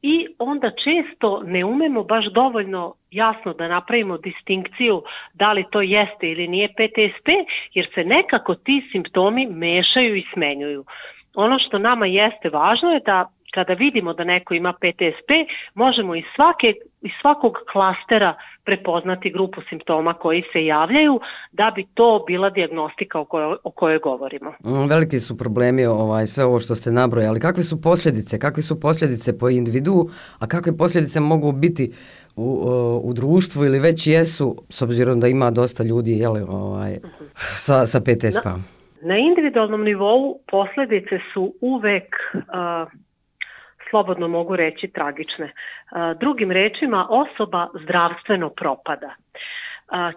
i 0.03 0.27
onda 0.39 0.71
često 0.71 1.43
ne 1.45 1.65
umemo 1.65 2.05
baš 2.05 2.25
dovoljno 2.27 2.95
jasno 3.11 3.53
da 3.53 3.69
napravimo 3.69 4.19
distinkciju 4.19 5.03
da 5.35 5.53
li 5.53 5.65
to 5.71 5.81
jeste 5.81 6.31
ili 6.31 6.49
nije 6.49 6.69
PTSP, 6.69 7.29
jer 7.75 7.89
se 7.95 8.05
nekako 8.05 8.55
ti 8.55 8.89
simptomi 8.93 9.47
mešaju 9.47 10.17
i 10.17 10.25
smenjuju. 10.33 10.85
Ono 11.45 11.59
što 11.59 11.79
nama 11.79 12.07
jeste 12.07 12.49
važno 12.49 12.91
je 12.91 13.01
da 13.07 13.31
kada 13.55 13.73
vidimo 13.73 14.15
da 14.15 14.25
neko 14.25 14.55
ima 14.55 14.73
PTSP, 14.73 15.31
možemo 15.75 16.15
iz, 16.15 16.25
svake, 16.37 16.75
iz 17.03 17.11
svakog 17.21 17.53
klastera 17.73 18.35
prepoznati 18.65 19.31
grupu 19.31 19.61
simptoma 19.69 20.15
koji 20.15 20.43
se 20.53 20.65
javljaju 20.65 21.21
da 21.53 21.73
bi 21.77 21.87
to 21.95 22.25
bila 22.27 22.51
dijagnostika 22.51 23.21
o 23.21 23.25
kojoj, 23.25 23.57
o 23.65 23.71
kojoj 23.71 23.99
govorimo. 23.99 24.51
Mm, 24.51 24.89
veliki 24.89 25.21
su 25.21 25.39
problemi 25.39 25.87
ovaj, 25.87 26.27
sve 26.27 26.45
ovo 26.45 26.59
što 26.59 26.75
ste 26.75 26.91
nabrojali. 26.91 27.41
Kakve 27.41 27.63
su 27.63 27.83
posljedice? 27.83 28.39
Kakve 28.39 28.63
su 28.63 28.81
posljedice 28.81 29.39
po 29.39 29.49
individu, 29.49 30.09
a 30.39 30.47
kakve 30.47 30.77
posljedice 30.77 31.21
mogu 31.21 31.53
biti 31.53 31.93
u, 32.37 32.49
u 33.03 33.13
društvu 33.13 33.65
ili 33.65 33.79
već 33.79 34.07
jesu, 34.07 34.57
s 34.69 34.83
obzirom 34.83 35.21
da 35.21 35.29
ima 35.29 35.51
dosta 35.51 35.85
ljudi 35.85 36.19
jeli, 36.19 36.41
ovaj, 36.49 36.99
sa, 37.35 37.87
sa 37.87 38.01
PTSP-om? 38.01 38.78
Na, 39.03 39.17
individualnom 39.17 39.85
nivou 39.85 40.41
posljedice 40.47 41.19
su 41.33 41.55
uvek 41.61 42.17
uh, 42.35 42.93
slobodno 43.91 44.29
mogu 44.29 44.57
reći 44.57 44.89
tragične. 44.89 45.45
E, 45.45 45.53
drugim 46.21 46.51
rečima, 46.51 47.07
osoba 47.11 47.69
zdravstveno 47.83 48.51
propada. 48.51 49.07
E, 49.09 49.13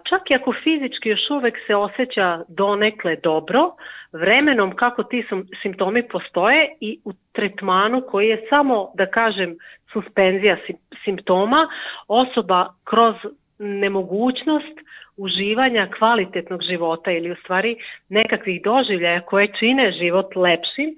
čak 0.08 0.30
i 0.30 0.34
ako 0.34 0.52
fizički 0.64 1.08
još 1.08 1.30
uvek 1.30 1.54
se 1.66 1.74
osjeća 1.74 2.44
donekle 2.48 3.16
dobro, 3.16 3.70
vremenom 4.12 4.76
kako 4.76 5.02
ti 5.02 5.26
simptomi 5.62 6.08
postoje 6.08 6.76
i 6.80 7.00
u 7.04 7.12
tretmanu 7.32 8.02
koji 8.10 8.28
je 8.28 8.46
samo, 8.50 8.90
da 8.94 9.06
kažem, 9.06 9.56
suspenzija 9.92 10.56
simptoma, 11.04 11.68
osoba 12.08 12.74
kroz 12.84 13.14
nemogućnost 13.58 14.76
uživanja 15.24 15.88
kvalitetnog 15.98 16.60
života 16.70 17.10
ili 17.10 17.30
u 17.30 17.36
stvari 17.44 17.76
nekakvih 18.08 18.62
doživljaja 18.62 19.20
koje 19.20 19.48
čine 19.58 19.92
život 19.92 20.36
lepšim, 20.36 20.96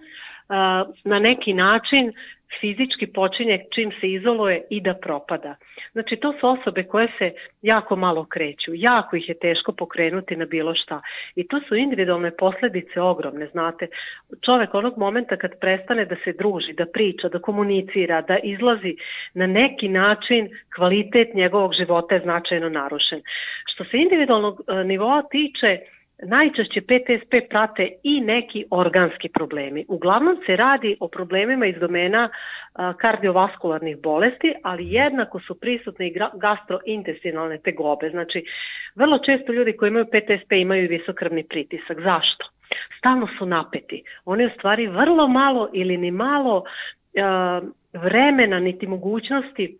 na 1.05 1.19
neki 1.19 1.53
način 1.53 2.13
fizički 2.61 3.07
počinje 3.07 3.65
čim 3.75 3.91
se 4.01 4.13
izoluje 4.13 4.63
i 4.71 4.81
da 4.81 4.95
propada. 4.95 5.57
Znači 5.93 6.17
to 6.17 6.35
su 6.41 6.49
osobe 6.49 6.83
koje 6.83 7.09
se 7.19 7.33
jako 7.63 7.97
malo 7.97 8.25
kreću, 8.25 8.71
jako 8.75 9.17
ih 9.17 9.29
je 9.29 9.39
teško 9.39 9.73
pokrenuti 9.73 10.37
na 10.37 10.45
bilo 10.45 10.75
šta 10.75 11.01
i 11.35 11.49
to 11.49 11.61
su 11.69 11.77
individualne 11.77 12.31
posljedice 12.37 13.01
ogromne, 13.01 13.47
znate. 13.47 13.87
Čovek 14.45 14.75
onog 14.75 14.99
momenta 14.99 15.37
kad 15.37 15.59
prestane 15.61 16.05
da 16.05 16.17
se 16.25 16.33
druži, 16.33 16.73
da 16.73 16.87
priča, 16.87 17.29
da 17.29 17.39
komunicira, 17.39 18.23
da 18.23 18.39
izlazi 18.39 18.97
na 19.35 19.47
neki 19.47 19.89
način 19.89 20.49
kvalitet 20.77 21.35
njegovog 21.35 21.73
života 21.75 22.15
je 22.15 22.21
značajno 22.21 22.69
narušen. 22.69 23.23
Što 23.75 23.85
se 23.85 23.97
individualnog 23.97 24.61
e, 24.61 24.85
nivoa 24.85 25.23
tiče, 25.23 25.79
Najčešće 26.23 26.81
PTSP 26.81 27.35
prate 27.51 27.89
i 28.03 28.21
neki 28.21 28.65
organski 28.71 29.29
problemi. 29.29 29.85
Uglavnom 29.89 30.37
se 30.47 30.57
radi 30.57 30.97
o 31.01 31.09
problemima 31.09 31.67
iz 31.67 31.75
domena 31.81 32.29
kardiovaskularnih 32.97 33.99
bolesti, 33.99 34.55
ali 34.63 34.93
jednako 34.93 35.41
su 35.41 35.61
prisutne 35.61 36.09
i 36.09 36.15
gastrointestinalne 36.35 37.59
tegobe. 37.59 38.11
Znači, 38.11 38.45
vrlo 38.95 39.19
često 39.19 39.53
ljudi 39.53 39.73
koji 39.73 39.89
imaju 39.89 40.07
PTSP 40.07 40.53
imaju 40.53 40.89
visokrvni 40.89 41.45
pritisak. 41.45 42.01
Zašto? 42.01 42.49
Stalno 42.99 43.29
su 43.39 43.47
napeti. 43.47 44.03
Oni 44.25 44.47
u 44.47 44.51
stvari 44.59 44.87
vrlo 44.87 45.29
malo 45.29 45.71
ili 45.73 45.97
ni 45.97 46.11
malo 46.11 46.65
vremena 47.93 48.61
niti 48.61 48.87
mogućnosti 48.87 49.79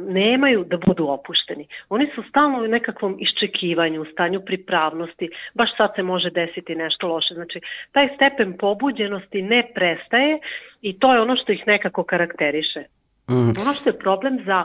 nemaju 0.00 0.64
da 0.64 0.76
budu 0.76 1.06
opušteni. 1.08 1.66
Oni 1.88 2.10
su 2.14 2.22
stalno 2.28 2.58
u 2.58 2.68
nekakvom 2.68 3.16
iščekivanju, 3.20 4.02
u 4.02 4.04
stanju 4.04 4.40
pripravnosti, 4.40 5.30
baš 5.54 5.76
sad 5.76 5.92
se 5.96 6.02
može 6.02 6.30
desiti 6.30 6.74
nešto 6.74 7.08
loše. 7.08 7.34
Znači, 7.34 7.60
taj 7.92 8.08
stepen 8.14 8.56
pobuđenosti 8.58 9.42
ne 9.42 9.62
prestaje 9.74 10.38
i 10.82 10.98
to 10.98 11.14
je 11.14 11.20
ono 11.20 11.36
što 11.36 11.52
ih 11.52 11.62
nekako 11.66 12.04
karakteriše. 12.04 12.84
Mm. 13.30 13.52
Ono 13.62 13.72
što 13.74 13.90
je 13.90 13.98
problem 13.98 14.38
za 14.46 14.64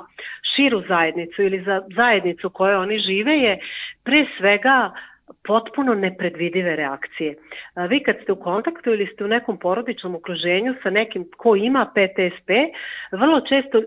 širu 0.56 0.84
zajednicu 0.88 1.44
ili 1.44 1.64
za 1.64 1.82
zajednicu 1.96 2.50
koje 2.50 2.78
oni 2.78 3.00
žive 3.00 3.38
je 3.38 3.60
pre 4.04 4.26
svega 4.38 4.92
potpuno 5.44 5.94
nepredvidive 5.94 6.76
reakcije. 6.76 7.36
Vi 7.90 8.04
kad 8.04 8.16
ste 8.24 8.32
u 8.32 8.36
kontaktu 8.36 8.90
ili 8.90 9.10
ste 9.14 9.24
u 9.24 9.28
nekom 9.28 9.58
porodičnom 9.60 10.16
okruženju 10.16 10.76
sa 10.84 10.90
nekim 10.90 11.30
ko 11.38 11.56
ima 11.56 11.86
PTSP, 11.86 12.50
vrlo 13.12 13.42
često 13.42 13.82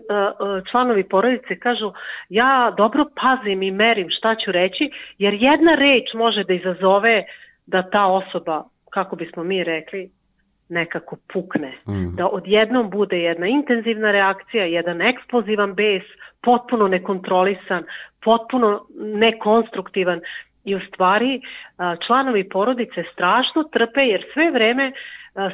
članovi 0.71 1.03
porodice 1.03 1.59
kažu 1.59 1.91
ja 2.29 2.73
dobro 2.77 3.05
pazim 3.21 3.63
i 3.63 3.71
merim 3.71 4.07
šta 4.09 4.35
ću 4.35 4.51
reći, 4.51 4.91
jer 5.17 5.33
jedna 5.33 5.75
reč 5.75 6.13
može 6.13 6.43
da 6.43 6.53
izazove 6.53 7.23
da 7.65 7.89
ta 7.89 8.07
osoba, 8.07 8.63
kako 8.89 9.15
bismo 9.15 9.43
mi 9.43 9.63
rekli, 9.63 10.09
nekako 10.69 11.17
pukne. 11.33 11.73
Mm. 11.87 12.15
Da 12.15 12.27
odjednom 12.27 12.89
bude 12.89 13.19
jedna 13.19 13.47
intenzivna 13.47 14.11
reakcija, 14.11 14.65
jedan 14.65 15.01
eksplozivan 15.01 15.73
bes, 15.73 16.03
potpuno 16.41 16.87
nekontrolisan, 16.87 17.83
potpuno 18.23 18.85
nekonstruktivan 18.97 20.21
i 20.63 20.75
u 20.75 20.79
stvari 20.79 21.41
članovi 22.07 22.49
porodice 22.49 23.03
strašno 23.13 23.63
trpe 23.63 24.01
jer 24.01 24.25
sve 24.33 24.51
vreme 24.51 24.91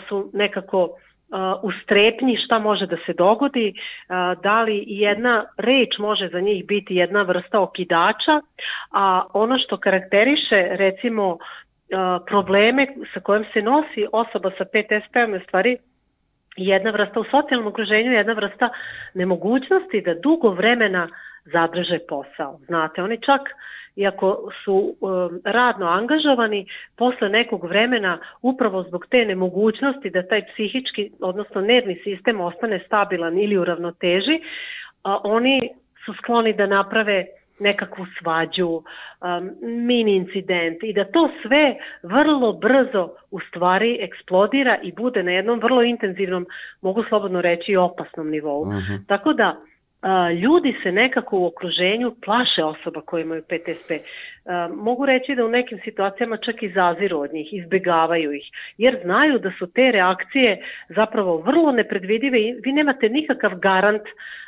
su 0.08 0.32
nekako 0.34 0.90
u 1.62 1.72
strepnji 1.84 2.38
šta 2.38 2.60
može 2.60 2.86
da 2.86 2.98
se 3.06 3.14
dogodi, 3.14 3.74
da 4.44 4.62
li 4.62 4.84
jedna 4.88 5.46
reč 5.58 5.98
može 6.00 6.30
za 6.32 6.40
njih 6.40 6.66
biti 6.66 6.96
jedna 6.96 7.22
vrsta 7.22 7.60
okidača, 7.60 8.42
a 8.92 9.24
ono 9.34 9.58
što 9.58 9.78
karakteriše 9.78 10.68
recimo 10.70 11.38
probleme 12.26 12.88
sa 13.14 13.20
kojim 13.20 13.46
se 13.54 13.62
nosi 13.62 14.06
osoba 14.12 14.52
sa 14.58 14.66
PTSP-om 14.66 15.34
je 15.34 15.44
stvari 15.48 15.78
jedna 16.66 16.92
vrsta 16.92 17.20
u 17.20 17.24
socijalnom 17.24 17.68
okruženju, 17.68 18.12
jedna 18.12 18.34
vrsta 18.34 18.70
nemogućnosti 19.14 20.02
da 20.02 20.14
dugo 20.14 20.50
vremena 20.50 21.08
zadrže 21.46 22.00
posao. 22.08 22.60
Znate, 22.68 23.04
oni 23.04 23.18
čak 23.22 23.42
iako 23.96 24.52
su 24.64 24.96
um, 25.02 25.42
radno 25.44 25.86
angažovani, 25.86 26.66
posle 26.96 27.30
nekog 27.30 27.64
vremena 27.64 28.18
upravo 28.42 28.84
zbog 28.84 29.06
te 29.10 29.26
nemogućnosti 29.26 30.10
da 30.10 30.28
taj 30.28 30.46
psihički, 30.54 31.12
odnosno 31.20 31.62
nervni 31.62 32.02
sistem 32.04 32.42
ostane 32.42 32.80
stabilan 32.86 33.38
ili 33.38 33.58
u 33.58 33.66
ravnoteži, 33.66 34.40
a, 35.04 35.18
oni 35.24 35.70
su 36.06 36.14
skloni 36.14 36.54
da 36.54 36.66
naprave 36.68 37.26
nekakvu 37.60 38.06
svađu, 38.20 38.68
um, 38.68 39.52
mini 39.62 40.16
incident 40.16 40.84
i 40.84 40.94
da 40.94 41.06
to 41.06 41.30
sve 41.42 41.76
vrlo 42.04 42.54
brzo 42.54 43.10
u 43.32 43.40
stvari 43.40 43.98
eksplodira 44.02 44.78
i 44.84 44.92
bude 44.92 45.24
na 45.24 45.32
jednom 45.32 45.60
vrlo 45.60 45.84
intenzivnom, 45.84 46.48
mogu 46.82 47.04
slobodno 47.10 47.42
reći, 47.42 47.76
opasnom 47.76 48.30
nivou. 48.30 48.62
Uh 48.62 48.68
mhm. 48.68 48.78
-huh. 48.78 49.08
Tako 49.08 49.34
da 49.34 49.56
a, 50.02 50.32
ljudi 50.32 50.76
se 50.84 50.92
nekako 50.92 51.40
u 51.40 51.46
okruženju 51.46 52.16
plaše 52.26 52.64
osoba 52.64 53.02
koje 53.02 53.22
imaju 53.22 53.44
PTSP. 53.44 53.92
A, 54.46 54.70
mogu 54.76 55.06
reći 55.06 55.36
da 55.36 55.46
u 55.46 55.50
nekim 55.50 55.80
situacijama 55.84 56.38
čak 56.38 56.64
i 56.64 56.72
zaziru 56.72 57.20
od 57.20 57.34
njih, 57.34 57.54
izbegavaju 57.54 58.34
ih, 58.34 58.44
jer 58.78 59.00
znaju 59.04 59.40
da 59.40 59.52
su 59.60 59.68
te 59.68 59.92
reakcije 59.92 60.62
zapravo 60.90 61.38
vrlo 61.38 61.72
nepredvidive 61.72 62.42
i 62.42 62.56
vi 62.66 62.72
nemate 62.72 63.10
nikakav 63.10 63.56
garant 63.56 64.04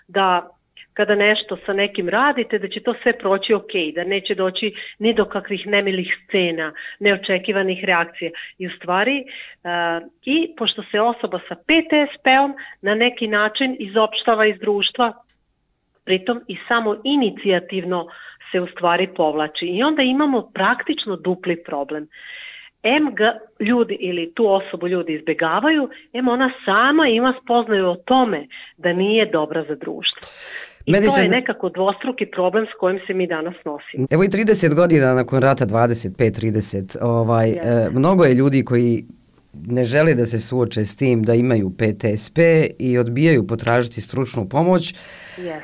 da 0.07 0.49
kada 0.93 1.15
nešto 1.15 1.57
sa 1.65 1.73
nekim 1.73 2.09
radite, 2.09 2.59
da 2.59 2.67
će 2.67 2.79
to 2.79 2.93
sve 3.03 3.17
proći 3.17 3.53
ok, 3.53 3.73
da 3.95 4.03
neće 4.03 4.35
doći 4.35 4.73
ni 4.99 5.13
do 5.13 5.25
kakvih 5.25 5.67
nemilih 5.67 6.17
scena, 6.23 6.73
neočekivanih 6.99 7.83
reakcija. 7.83 8.31
I 8.57 8.67
u 8.67 8.69
stvari, 8.71 9.23
uh, 9.23 10.09
i 10.25 10.53
pošto 10.57 10.83
se 10.91 10.99
osoba 10.99 11.39
sa 11.47 11.55
PTSP-om 11.55 12.53
na 12.81 12.95
neki 12.95 13.27
način 13.27 13.75
izopštava 13.79 14.45
iz 14.45 14.59
društva, 14.59 15.13
pritom 16.05 16.41
i 16.47 16.57
samo 16.67 17.01
inicijativno 17.03 18.07
se 18.51 18.61
u 18.61 18.67
stvari 18.67 19.07
povlači. 19.15 19.65
I 19.65 19.83
onda 19.83 20.01
imamo 20.01 20.51
praktično 20.53 21.15
dupli 21.15 21.63
problem. 21.63 22.07
M 22.83 23.15
ga 23.15 23.39
ljudi 23.59 23.97
ili 23.99 24.33
tu 24.33 24.53
osobu 24.53 24.87
ljudi 24.87 25.13
izbegavaju, 25.13 25.89
M 26.13 26.27
ona 26.27 26.51
sama 26.65 27.07
ima 27.07 27.33
spoznaju 27.43 27.89
o 27.89 27.95
tome 27.95 28.47
da 28.77 28.93
nije 28.93 29.25
dobra 29.25 29.63
za 29.67 29.75
društvo. 29.75 30.21
I 30.85 30.91
Meni 30.91 31.05
to 31.05 31.11
se... 31.11 31.21
je 31.21 31.29
nekako 31.29 31.69
dvostruki 31.69 32.25
problem 32.25 32.65
s 32.65 32.79
kojim 32.79 32.99
se 33.07 33.13
mi 33.13 33.27
danas 33.27 33.55
nosimo. 33.65 34.07
Evo 34.09 34.23
i 34.23 34.27
30 34.27 34.75
godina 34.75 35.13
nakon 35.13 35.41
rata, 35.41 35.65
25-30, 35.65 36.97
ovaj, 37.01 37.49
yes. 37.49 37.87
e, 37.87 37.89
mnogo 37.91 38.23
je 38.23 38.33
ljudi 38.33 38.65
koji 38.65 39.05
ne 39.53 39.83
žele 39.83 40.13
da 40.13 40.25
se 40.25 40.39
suoče 40.39 40.85
s 40.85 40.95
tim 40.95 41.23
da 41.23 41.33
imaju 41.33 41.69
PTSP 41.69 42.37
i 42.79 42.97
odbijaju 42.97 43.47
potražiti 43.47 44.01
stručnu 44.01 44.49
pomoć. 44.49 44.93
Yes. 45.37 45.61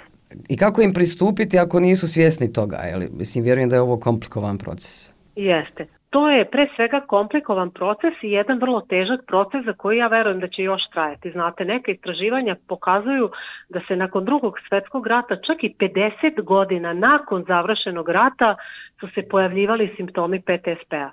I 0.50 0.57
kako 0.57 0.81
im 0.81 0.93
pristupiti 0.93 1.59
ako 1.59 1.79
nisu 1.79 2.07
svjesni 2.07 2.53
toga? 2.53 2.77
Jel? 2.77 3.01
Mislim, 3.12 3.43
vjerujem 3.43 3.69
da 3.69 3.75
je 3.75 3.81
ovo 3.81 4.00
komplikovan 4.00 4.57
proces. 4.57 5.13
Jeste. 5.36 5.86
To 6.09 6.29
je 6.29 6.45
pre 6.45 6.67
svega 6.75 7.01
komplikovan 7.07 7.71
proces 7.71 8.13
i 8.21 8.31
jedan 8.31 8.59
vrlo 8.59 8.81
težak 8.81 9.25
proces 9.27 9.65
za 9.65 9.73
koji 9.73 9.97
ja 9.97 10.07
verujem 10.07 10.39
da 10.39 10.47
će 10.47 10.63
još 10.63 10.81
trajati. 10.93 11.31
Znate, 11.31 11.65
neke 11.65 11.91
istraživanja 11.91 12.55
pokazuju 12.67 13.29
da 13.69 13.79
se 13.87 13.95
nakon 13.95 14.25
drugog 14.25 14.53
svetskog 14.67 15.07
rata, 15.07 15.35
čak 15.35 15.63
i 15.63 15.75
50 15.79 16.43
godina 16.43 16.93
nakon 16.93 17.43
završenog 17.47 18.09
rata, 18.09 18.55
su 18.99 19.07
se 19.15 19.27
pojavljivali 19.29 19.93
simptomi 19.97 20.41
PTSP-a 20.41 21.09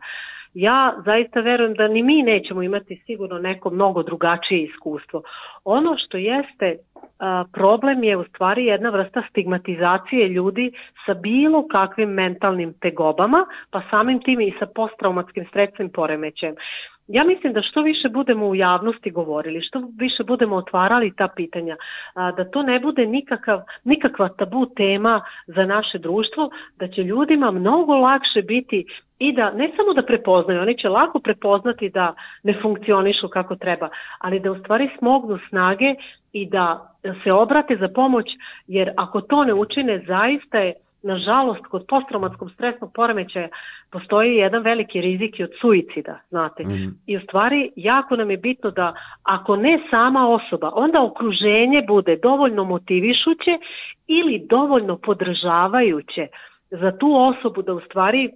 ja 0.54 0.94
zaista 1.04 1.40
verujem 1.40 1.74
da 1.74 1.88
ni 1.88 2.02
mi 2.02 2.22
nećemo 2.22 2.62
imati 2.62 3.02
sigurno 3.06 3.38
neko 3.38 3.70
mnogo 3.70 4.02
drugačije 4.02 4.62
iskustvo. 4.62 5.22
Ono 5.64 5.96
što 5.98 6.16
jeste 6.16 6.76
problem 7.52 8.04
je 8.04 8.16
u 8.16 8.24
stvari 8.24 8.64
jedna 8.64 8.90
vrsta 8.90 9.22
stigmatizacije 9.30 10.28
ljudi 10.28 10.72
sa 11.06 11.14
bilo 11.14 11.68
kakvim 11.68 12.08
mentalnim 12.08 12.74
tegobama, 12.80 13.46
pa 13.70 13.82
samim 13.90 14.22
tim 14.22 14.40
i 14.40 14.54
sa 14.58 14.66
posttraumatskim 14.66 15.46
stresnim 15.50 15.90
poremećajem. 15.90 16.54
Ja 17.08 17.24
mislim 17.24 17.52
da 17.52 17.62
što 17.62 17.82
više 17.82 18.08
budemo 18.08 18.46
u 18.46 18.54
javnosti 18.54 19.10
govorili, 19.10 19.62
što 19.62 19.82
više 19.98 20.24
budemo 20.24 20.56
otvarali 20.56 21.16
ta 21.16 21.28
pitanja, 21.36 21.76
da 22.14 22.50
to 22.50 22.62
ne 22.62 22.80
bude 22.80 23.06
nikakav, 23.06 23.62
nikakva 23.84 24.28
tabu 24.28 24.66
tema 24.66 25.20
za 25.46 25.66
naše 25.66 25.98
društvo, 25.98 26.50
da 26.76 26.88
će 26.88 27.02
ljudima 27.02 27.50
mnogo 27.50 27.96
lakše 27.96 28.42
biti 28.42 28.86
i 29.18 29.32
da 29.32 29.50
ne 29.50 29.70
samo 29.76 29.92
da 29.94 30.02
prepoznaju, 30.02 30.60
oni 30.60 30.78
će 30.78 30.88
lako 30.88 31.18
prepoznati 31.18 31.88
da 31.88 32.14
ne 32.42 32.58
funkcionišu 32.62 33.28
kako 33.28 33.56
treba, 33.56 33.88
ali 34.18 34.40
da 34.40 34.52
u 34.52 34.58
stvari 34.58 34.90
smognu 34.98 35.38
snage 35.48 35.94
i 36.32 36.46
da 36.46 36.96
se 37.24 37.32
obrate 37.32 37.76
za 37.76 37.88
pomoć, 37.88 38.26
jer 38.66 38.92
ako 38.96 39.20
to 39.20 39.44
ne 39.44 39.54
učine, 39.54 40.04
zaista 40.06 40.58
je 40.58 40.74
nažalost, 41.04 41.66
kod 41.66 41.84
posttraumatskog 41.88 42.50
stresnog 42.50 42.92
poremećaja 42.94 43.48
postoji 43.90 44.36
jedan 44.36 44.62
veliki 44.62 45.00
rizik 45.00 45.34
od 45.40 45.50
suicida, 45.60 46.20
znate. 46.30 46.64
Mm. 46.64 46.98
I 47.06 47.16
u 47.16 47.20
stvari 47.20 47.70
jako 47.76 48.16
nam 48.16 48.30
je 48.30 48.36
bitno 48.36 48.70
da 48.70 48.94
ako 49.22 49.56
ne 49.56 49.78
sama 49.90 50.28
osoba, 50.28 50.70
onda 50.74 51.02
okruženje 51.02 51.82
bude 51.88 52.16
dovoljno 52.16 52.64
motivišuće 52.64 53.58
ili 54.06 54.46
dovoljno 54.50 54.96
podržavajuće 54.96 56.26
za 56.70 56.98
tu 56.98 57.16
osobu 57.16 57.62
da 57.62 57.74
u 57.74 57.80
stvari 57.80 58.30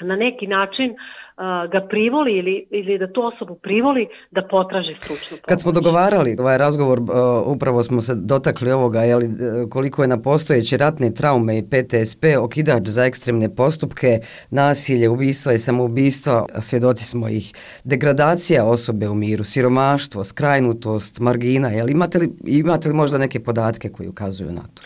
na 0.00 0.16
neki 0.16 0.46
način 0.46 0.90
uh, 0.90 1.25
ga 1.72 1.86
privoli 1.90 2.32
ili, 2.32 2.66
ili 2.70 2.98
da 2.98 3.12
tu 3.12 3.22
osobu 3.24 3.54
privoli 3.54 4.08
da 4.30 4.42
potraži 4.42 4.94
stručnu 5.00 5.36
pomoć. 5.36 5.48
Kad 5.48 5.60
smo 5.60 5.72
dogovarali 5.72 6.36
ovaj 6.38 6.58
razgovor, 6.58 7.00
uh, 7.00 7.06
upravo 7.46 7.82
smo 7.82 8.00
se 8.00 8.14
dotakli 8.14 8.72
ovoga, 8.72 9.02
jeli, 9.02 9.30
koliko 9.70 10.02
je 10.02 10.08
na 10.08 10.22
postojeće 10.22 10.76
ratne 10.76 11.14
traume 11.14 11.58
i 11.58 11.62
PTSP 11.62 12.24
okidač 12.40 12.82
za 12.86 13.04
ekstremne 13.04 13.54
postupke, 13.54 14.20
nasilje, 14.50 15.08
ubistva 15.08 15.52
i 15.52 15.58
samoubistva, 15.58 16.46
svjedoci 16.60 17.04
smo 17.04 17.28
ih, 17.28 17.52
degradacija 17.84 18.64
osobe 18.64 19.08
u 19.08 19.14
miru, 19.14 19.44
siromaštvo, 19.44 20.24
skrajnutost, 20.24 21.20
margina, 21.20 21.68
jel, 21.68 21.90
imate, 21.90 22.18
li, 22.18 22.32
imate 22.44 22.88
li 22.88 22.94
možda 22.94 23.18
neke 23.18 23.40
podatke 23.40 23.88
koji 23.88 24.08
ukazuju 24.08 24.52
na 24.52 24.62
to? 24.74 24.82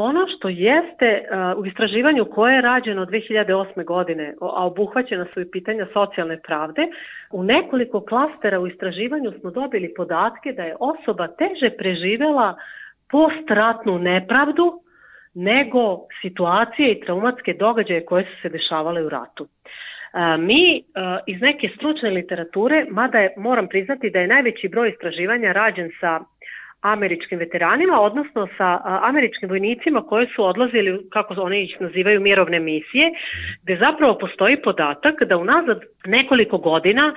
Ono 0.00 0.26
što 0.36 0.48
jeste 0.48 1.22
uh, 1.22 1.58
u 1.62 1.66
istraživanju 1.66 2.24
koje 2.24 2.54
je 2.54 2.60
rađeno 2.60 3.06
2008. 3.06 3.84
godine, 3.84 4.34
a 4.40 4.66
obuhvaćena 4.66 5.26
su 5.34 5.40
i 5.40 5.50
pitanja 5.50 5.86
socijalne 5.92 6.40
pravde, 6.42 6.82
u 7.32 7.42
nekoliko 7.42 8.00
klastera 8.00 8.60
u 8.60 8.66
istraživanju 8.66 9.32
smo 9.40 9.50
dobili 9.50 9.94
podatke 9.94 10.52
da 10.52 10.62
je 10.62 10.76
osoba 10.80 11.28
teže 11.28 11.70
preživela 11.78 12.56
postratnu 13.10 13.98
nepravdu 13.98 14.82
nego 15.34 16.06
situacije 16.22 16.92
i 16.92 17.00
traumatske 17.00 17.54
događaje 17.54 18.04
koje 18.04 18.24
su 18.24 18.42
se 18.42 18.48
dešavale 18.48 19.04
u 19.04 19.08
ratu. 19.08 19.44
Uh, 19.44 19.50
mi 20.38 20.82
uh, 20.82 21.02
iz 21.26 21.40
neke 21.40 21.68
stručne 21.76 22.10
literature, 22.10 22.86
mada 22.90 23.18
je, 23.18 23.34
moram 23.36 23.68
priznati 23.68 24.10
da 24.10 24.18
je 24.18 24.26
najveći 24.26 24.68
broj 24.68 24.88
istraživanja 24.90 25.52
rađen 25.52 25.90
sa 26.00 26.20
američkim 26.80 27.38
veteranima, 27.38 28.00
odnosno 28.00 28.48
sa 28.56 28.80
američkim 29.02 29.48
vojnicima 29.48 30.02
koji 30.02 30.26
su 30.36 30.44
odlazili, 30.44 31.00
kako 31.10 31.34
oni 31.38 31.62
ih 31.62 31.76
nazivaju, 31.80 32.20
mirovne 32.20 32.60
misije, 32.60 33.10
gde 33.62 33.76
zapravo 33.76 34.18
postoji 34.18 34.62
podatak 34.62 35.22
da 35.22 35.36
unazad 35.36 35.80
nekoliko 36.04 36.58
godina 36.58 37.14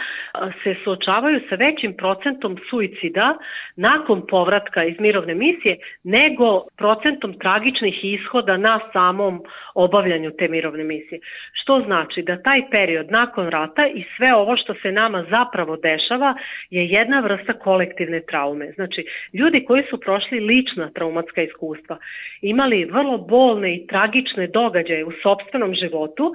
se 0.64 0.76
suočavaju 0.84 1.42
sa 1.50 1.56
većim 1.56 1.94
procentom 1.98 2.58
suicida 2.70 3.38
nakon 3.76 4.28
povratka 4.28 4.84
iz 4.84 5.00
mirovne 5.00 5.36
misije 5.36 5.78
nego 6.04 6.64
procentom 6.78 7.40
tragičnih 7.40 8.00
ishoda 8.04 8.58
na 8.58 8.80
samom 8.94 9.44
obavljanju 9.76 10.32
te 10.38 10.48
mirovne 10.48 10.84
misije. 10.84 11.20
Što 11.54 11.82
znači 11.86 12.22
da 12.22 12.42
taj 12.42 12.62
period 12.72 13.12
nakon 13.12 13.50
rata 13.50 13.88
i 13.88 14.04
sve 14.18 14.36
ovo 14.36 14.58
što 14.58 14.74
se 14.74 14.92
nama 14.92 15.26
zapravo 15.30 15.78
dešava 15.78 16.36
je 16.70 16.86
jedna 16.86 17.20
vrsta 17.20 17.54
kolektivne 17.54 18.22
traume. 18.22 18.72
Znači, 18.76 19.06
ljudi 19.34 19.51
koji 19.66 19.84
su 19.90 20.00
prošli 20.00 20.40
lična 20.40 20.90
traumatska 20.96 21.42
iskustva, 21.42 21.98
imali 22.42 22.86
vrlo 22.86 23.18
bolne 23.18 23.76
i 23.76 23.88
tragične 23.88 24.48
događaje 24.48 25.06
u 25.06 25.12
sobstvenom 25.24 25.74
životu, 25.74 26.34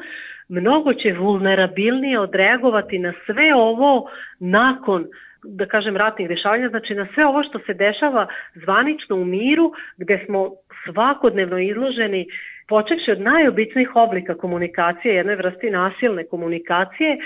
mnogo 0.48 0.94
će 0.94 1.12
vulnerabilnije 1.12 2.20
odreagovati 2.20 2.98
na 2.98 3.12
sve 3.26 3.54
ovo 3.54 4.10
nakon 4.40 5.06
da 5.42 5.66
kažem 5.66 5.96
ratnih 5.96 6.28
dešavanja, 6.28 6.68
znači 6.68 6.94
na 6.94 7.06
sve 7.14 7.26
ovo 7.26 7.42
što 7.42 7.58
se 7.66 7.74
dešava 7.74 8.26
zvanično 8.54 9.16
u 9.16 9.24
miru 9.24 9.72
gde 9.96 10.22
smo 10.26 10.50
svakodnevno 10.84 11.58
izloženi 11.58 12.26
počekši 12.68 13.10
od 13.10 13.20
najobičnijih 13.20 13.96
oblika 13.96 14.34
komunikacije, 14.34 15.14
jedne 15.14 15.36
vrsti 15.36 15.70
nasilne 15.70 16.24
komunikacije 16.24 17.16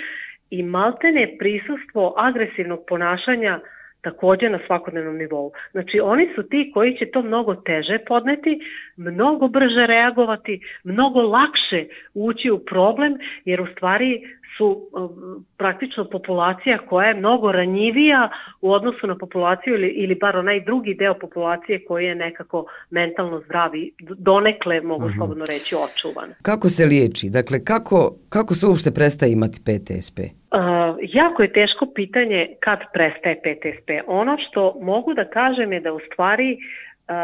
i 0.50 0.62
maltene 0.62 1.36
prisustvo 1.38 2.14
agresivnog 2.16 2.84
ponašanja 2.88 3.60
takođe 4.02 4.48
na 4.48 4.58
svakodnevnom 4.66 5.16
nivou. 5.16 5.52
Znači 5.72 6.00
oni 6.00 6.28
su 6.34 6.42
ti 6.42 6.70
koji 6.74 6.96
će 6.96 7.06
to 7.10 7.22
mnogo 7.22 7.54
teže 7.54 7.98
podneti, 8.06 8.60
mnogo 8.96 9.48
brže 9.48 9.86
reagovati, 9.86 10.60
mnogo 10.84 11.20
lakše 11.22 11.84
ući 12.14 12.50
u 12.50 12.58
problem, 12.58 13.18
jer 13.44 13.60
u 13.60 13.66
stvari 13.66 14.38
su 14.56 14.88
um, 14.92 15.44
praktično 15.56 16.04
populacija 16.04 16.78
koja 16.78 17.08
je 17.08 17.14
mnogo 17.14 17.52
ranjivija 17.52 18.30
u 18.60 18.72
odnosu 18.72 19.06
na 19.06 19.18
populaciju 19.18 19.74
ili, 19.74 19.88
ili 19.88 20.14
bar 20.14 20.36
onaj 20.36 20.60
drugi 20.60 20.94
deo 20.94 21.14
populacije 21.14 21.84
koji 21.84 22.06
je 22.06 22.14
nekako 22.14 22.66
mentalno 22.90 23.40
zdravi, 23.40 23.92
donekle 24.00 24.80
mogu 24.80 25.04
uh 25.04 25.10
mhm. 25.10 25.14
-huh. 25.14 25.18
slobodno 25.18 25.44
reći 25.44 25.74
očuvan. 25.74 26.30
Kako 26.42 26.68
se 26.68 26.86
liječi? 26.86 27.30
Dakle, 27.30 27.64
kako, 27.64 28.14
kako 28.28 28.54
se 28.54 28.66
uopšte 28.66 28.90
prestaje 28.90 29.32
imati 29.32 29.60
PTSP? 29.64 30.18
Uh, 30.18 30.96
jako 31.00 31.42
je 31.42 31.52
teško 31.52 31.86
pitanje 31.94 32.48
kad 32.60 32.78
prestaje 32.92 33.36
PTSP. 33.36 33.90
Ono 34.06 34.36
što 34.48 34.76
mogu 34.80 35.14
da 35.14 35.24
kažem 35.24 35.72
je 35.72 35.80
da 35.80 35.92
u 35.92 36.00
stvari 36.12 36.56
uh, 36.56 37.14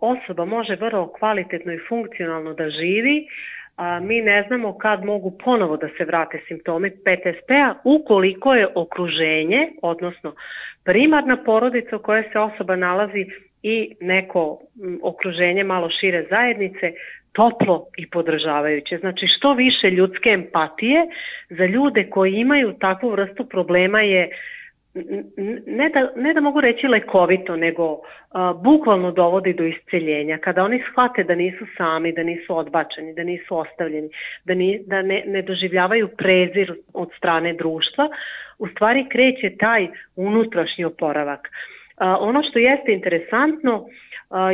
osoba 0.00 0.44
može 0.44 0.76
vrlo 0.76 1.12
kvalitetno 1.18 1.72
i 1.72 1.84
funkcionalno 1.88 2.54
da 2.54 2.70
živi 2.70 3.26
uh, 3.26 3.53
a, 3.76 4.00
mi 4.00 4.22
ne 4.22 4.44
znamo 4.48 4.78
kad 4.78 5.04
mogu 5.04 5.38
ponovo 5.44 5.76
da 5.76 5.88
se 5.98 6.04
vrate 6.04 6.40
simptomi 6.48 6.90
PTSP-a 6.90 7.74
ukoliko 7.84 8.54
je 8.54 8.68
okruženje, 8.74 9.68
odnosno 9.82 10.34
primarna 10.84 11.36
porodica 11.36 11.96
u 11.96 12.02
kojoj 12.02 12.24
se 12.32 12.38
osoba 12.38 12.76
nalazi 12.76 13.26
i 13.62 13.94
neko 14.00 14.60
okruženje 15.02 15.64
malo 15.64 15.90
šire 16.00 16.26
zajednice 16.30 16.92
toplo 17.32 17.86
i 17.96 18.10
podržavajuće. 18.10 18.98
Znači 18.98 19.26
što 19.26 19.54
više 19.54 19.90
ljudske 19.90 20.30
empatije 20.30 21.06
za 21.50 21.66
ljude 21.66 22.10
koji 22.10 22.32
imaju 22.32 22.72
takvu 22.72 23.10
vrstu 23.10 23.48
problema 23.48 24.00
je 24.00 24.30
ne 25.66 25.88
da, 25.88 26.12
ne 26.16 26.34
da 26.34 26.40
mogu 26.40 26.60
reći 26.60 26.88
lekovito, 26.88 27.56
nego 27.56 28.00
a, 28.30 28.52
bukvalno 28.52 29.10
dovodi 29.10 29.52
do 29.52 29.64
isceljenja. 29.64 30.38
Kada 30.38 30.64
oni 30.64 30.82
shvate 30.90 31.24
da 31.24 31.34
nisu 31.34 31.66
sami, 31.76 32.12
da 32.12 32.22
nisu 32.22 32.56
odbačeni, 32.56 33.14
da 33.14 33.24
nisu 33.24 33.58
ostavljeni, 33.58 34.08
da, 34.44 34.54
ni, 34.54 34.80
da 34.86 35.02
ne, 35.02 35.22
ne 35.26 35.42
doživljavaju 35.42 36.08
prezir 36.08 36.74
od 36.92 37.10
strane 37.16 37.52
društva, 37.52 38.08
u 38.58 38.68
stvari 38.68 39.06
kreće 39.08 39.56
taj 39.58 39.88
unutrašnji 40.16 40.84
oporavak. 40.84 41.50
A, 41.96 42.16
ono 42.20 42.42
što 42.42 42.58
jeste 42.58 42.92
interesantno, 42.92 43.86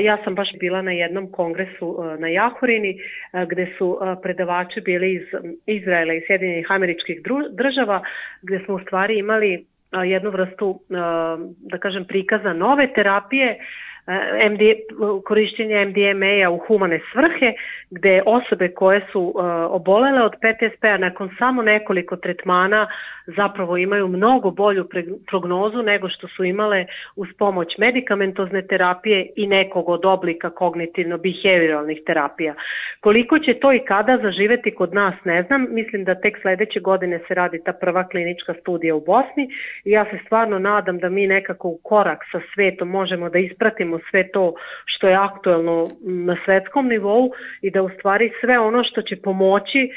Ja 0.03 0.19
sam 0.25 0.35
baš 0.35 0.49
bila 0.61 0.83
na 0.83 0.93
jednom 0.93 1.33
kongresu 1.33 2.05
na 2.19 2.29
Jahorini 2.29 3.01
gde 3.47 3.67
su 3.79 3.99
predavači 4.23 4.81
bili 4.81 5.15
iz 5.15 5.23
Izraela 5.67 6.15
i 6.15 6.23
Sjedinjenih 6.27 6.67
američkih 6.71 7.21
država 7.51 8.03
gde 8.43 8.61
smo 8.65 8.75
u 8.75 8.81
stvari 8.81 9.19
imali 9.19 9.65
jednu 9.93 10.31
vrstu, 10.31 10.81
da 11.59 11.79
kažem, 11.81 12.05
prikaza 12.05 12.53
nove 12.53 12.93
terapije 12.95 13.59
MD, 14.51 14.61
korišćenje 15.25 15.85
MDMA-a 15.85 16.51
u 16.51 16.59
humane 16.59 17.01
svrhe, 17.13 17.53
gde 17.91 18.23
osobe 18.27 18.69
koje 18.69 19.07
su 19.13 19.21
uh, 19.21 19.45
obolele 19.69 20.23
od 20.23 20.33
PTSP-a 20.33 20.97
nakon 20.97 21.31
samo 21.39 21.63
nekoliko 21.63 22.17
tretmana 22.17 22.89
zapravo 23.37 23.77
imaju 23.77 24.09
mnogo 24.09 24.51
bolju 24.51 24.89
prognozu 25.27 25.83
nego 25.83 26.09
što 26.09 26.29
su 26.29 26.45
imale 26.45 26.87
uz 27.17 27.29
pomoć 27.39 27.69
medikamentozne 27.79 28.67
terapije 28.67 29.27
i 29.37 29.47
nekog 29.47 29.89
od 29.89 30.05
oblika 30.05 30.51
kognitivno-behavioralnih 30.51 32.03
terapija. 32.07 32.55
Koliko 33.01 33.39
će 33.39 33.55
to 33.55 33.73
i 33.73 33.79
kada 33.79 34.19
zaživeti 34.23 34.75
kod 34.75 34.95
nas 34.95 35.15
ne 35.25 35.43
znam, 35.43 35.67
mislim 35.71 36.05
da 36.05 36.21
tek 36.21 36.39
sledeće 36.43 36.81
godine 36.81 37.21
se 37.29 37.35
radi 37.35 37.61
ta 37.65 37.73
prva 37.73 38.09
klinička 38.09 38.55
studija 38.61 38.95
u 38.95 39.01
Bosni 39.01 39.49
i 39.85 39.91
ja 39.91 40.05
se 40.05 40.19
stvarno 40.27 40.59
nadam 40.59 40.99
da 40.99 41.09
mi 41.09 41.27
nekako 41.27 41.69
u 41.69 41.81
korak 41.83 42.19
sa 42.33 42.41
svetom 42.55 42.89
možemo 42.89 43.31
da 43.31 43.39
ispratimo 43.39 44.00
sve 44.11 44.29
to 44.29 44.55
što 44.85 45.09
je 45.09 45.15
aktuelno 45.15 45.87
na 46.01 46.37
svetskom 46.45 46.89
nivou 46.89 47.31
i 47.63 47.71
da 47.71 47.83
u 47.83 47.91
stvari 47.99 48.31
sve 48.41 48.59
ono 48.59 48.85
što 48.85 49.03
će 49.03 49.17
pomoći 49.17 49.91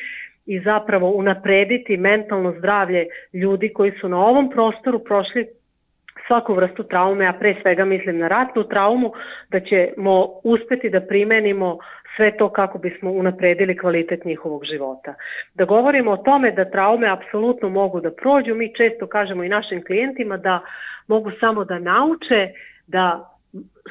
i 0.46 0.60
zapravo 0.60 1.12
unaprediti 1.12 1.98
mentalno 1.98 2.54
zdravlje 2.58 3.08
ljudi 3.34 3.74
koji 3.74 3.92
su 4.02 4.10
na 4.10 4.18
ovom 4.18 4.50
prostoru 4.50 5.00
prošli 5.00 5.48
svaku 6.28 6.54
vrstu 6.54 6.84
traume, 6.84 7.28
a 7.28 7.34
pre 7.34 7.56
svega 7.62 7.86
mislim 7.86 8.18
na 8.18 8.28
ratnu 8.28 8.64
traumu, 8.64 9.12
da 9.50 9.60
ćemo 9.60 10.28
uspeti 10.44 10.90
da 10.90 11.02
primenimo 11.02 11.78
sve 12.16 12.38
to 12.38 12.50
kako 12.50 12.78
bismo 12.78 13.12
unapredili 13.12 13.78
kvalitet 13.78 14.26
njihovog 14.26 14.66
života. 14.66 15.14
Da 15.54 15.66
govorimo 15.66 16.12
o 16.12 16.18
tome 16.18 16.52
da 16.52 16.70
traume 16.70 17.10
apsolutno 17.10 17.70
mogu 17.70 18.02
da 18.02 18.12
prođu, 18.12 18.56
mi 18.56 18.74
često 18.76 19.08
kažemo 19.08 19.44
i 19.44 19.50
našim 19.50 19.84
klijentima 19.86 20.38
da 20.38 20.62
mogu 21.08 21.32
samo 21.40 21.66
da 21.66 21.80
nauče 21.80 22.50
da 22.88 23.33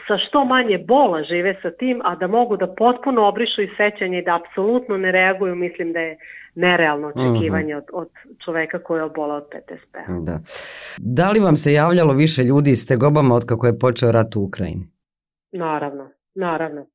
sa 0.08 0.18
što 0.18 0.44
manje 0.44 0.78
bola 0.78 1.22
žive 1.22 1.56
sa 1.62 1.70
tim, 1.70 2.00
a 2.04 2.16
da 2.16 2.26
mogu 2.26 2.56
da 2.56 2.74
potpuno 2.74 3.28
obrišu 3.28 3.62
i 3.62 3.70
sećanje 3.76 4.18
i 4.18 4.24
da 4.24 4.36
apsolutno 4.40 4.96
ne 4.96 5.12
reaguju, 5.12 5.54
mislim 5.54 5.92
da 5.92 6.00
je 6.00 6.18
nerealno 6.54 7.08
mhm. 7.08 7.20
očekivanje 7.20 7.76
od, 7.76 7.84
od 7.92 8.08
čoveka 8.44 8.78
koji 8.78 8.98
je 8.98 9.04
obola 9.04 9.34
od 9.34 9.44
PTSP. 9.50 9.94
Da. 10.26 10.40
da 10.98 11.30
li 11.30 11.40
vam 11.40 11.56
se 11.56 11.72
javljalo 11.72 12.12
više 12.14 12.42
ljudi 12.42 12.74
s 12.74 12.86
tegobama 12.86 13.34
od 13.34 13.44
kako 13.44 13.66
je 13.66 13.78
počeo 13.78 14.12
rat 14.12 14.36
u 14.36 14.42
Ukrajini? 14.42 14.86
Naravno, 15.52 16.10
naravno. 16.34 16.86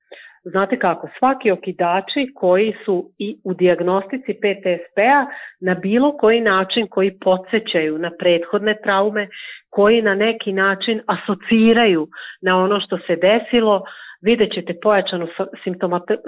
Znate 0.51 0.79
kako, 0.79 1.09
svaki 1.19 1.51
okidači 1.51 2.31
koji 2.35 2.73
su 2.85 3.11
i 3.17 3.37
u 3.43 3.53
diagnostici 3.53 4.33
PTSP-a 4.33 5.25
na 5.59 5.73
bilo 5.73 6.17
koji 6.17 6.41
način 6.41 6.87
koji 6.87 7.19
podsjećaju 7.19 7.97
na 7.97 8.11
prethodne 8.19 8.75
traume, 8.83 9.27
koji 9.69 10.01
na 10.01 10.15
neki 10.15 10.53
način 10.53 11.01
asociraju 11.07 12.07
na 12.41 12.57
ono 12.63 12.79
što 12.79 12.97
se 12.97 13.15
desilo, 13.15 13.83
vidjet 14.21 14.53
ćete 14.53 14.73
pojačanu 14.81 15.27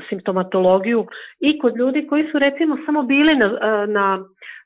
simptomatologiju 0.10 1.08
i 1.40 1.60
kod 1.60 1.78
ljudi 1.78 2.08
koji 2.08 2.24
su 2.32 2.40
recimo 2.40 2.78
samo 2.86 3.04
bili 3.04 3.36
na, 3.36 3.50
na 3.88 4.20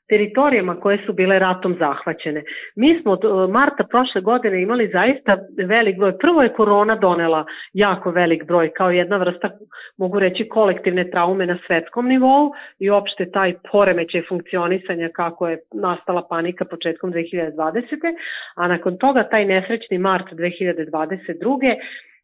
teritorijama 0.08 0.80
koje 0.80 0.98
su 1.06 1.12
bile 1.12 1.38
ratom 1.38 1.76
zahvaćene. 1.78 2.42
Mi 2.76 2.98
smo 3.02 3.12
od 3.12 3.24
e, 3.24 3.52
marta 3.52 3.84
prošle 3.84 4.20
godine 4.20 4.62
imali 4.62 4.90
zaista 4.92 5.36
velik 5.66 5.98
broj. 5.98 6.18
Prvo 6.18 6.42
je 6.42 6.52
korona 6.52 6.96
donela 6.96 7.44
jako 7.72 8.10
velik 8.10 8.44
broj 8.44 8.72
kao 8.72 8.90
jedna 8.90 9.16
vrsta, 9.16 9.50
mogu 9.96 10.18
reći, 10.18 10.48
kolektivne 10.48 11.10
traume 11.10 11.46
na 11.46 11.58
svetskom 11.66 12.08
nivou 12.08 12.52
i 12.78 12.90
opšte 12.90 13.30
taj 13.30 13.54
poremećaj 13.72 14.22
funkcionisanja 14.28 15.08
kako 15.14 15.48
je 15.48 15.58
nastala 15.74 16.26
panika 16.30 16.64
početkom 16.64 17.12
2020. 17.12 17.82
A 18.56 18.68
nakon 18.68 18.98
toga 18.98 19.28
taj 19.28 19.44
nesrećni 19.44 19.98
mart 19.98 20.32
2022 20.32 21.74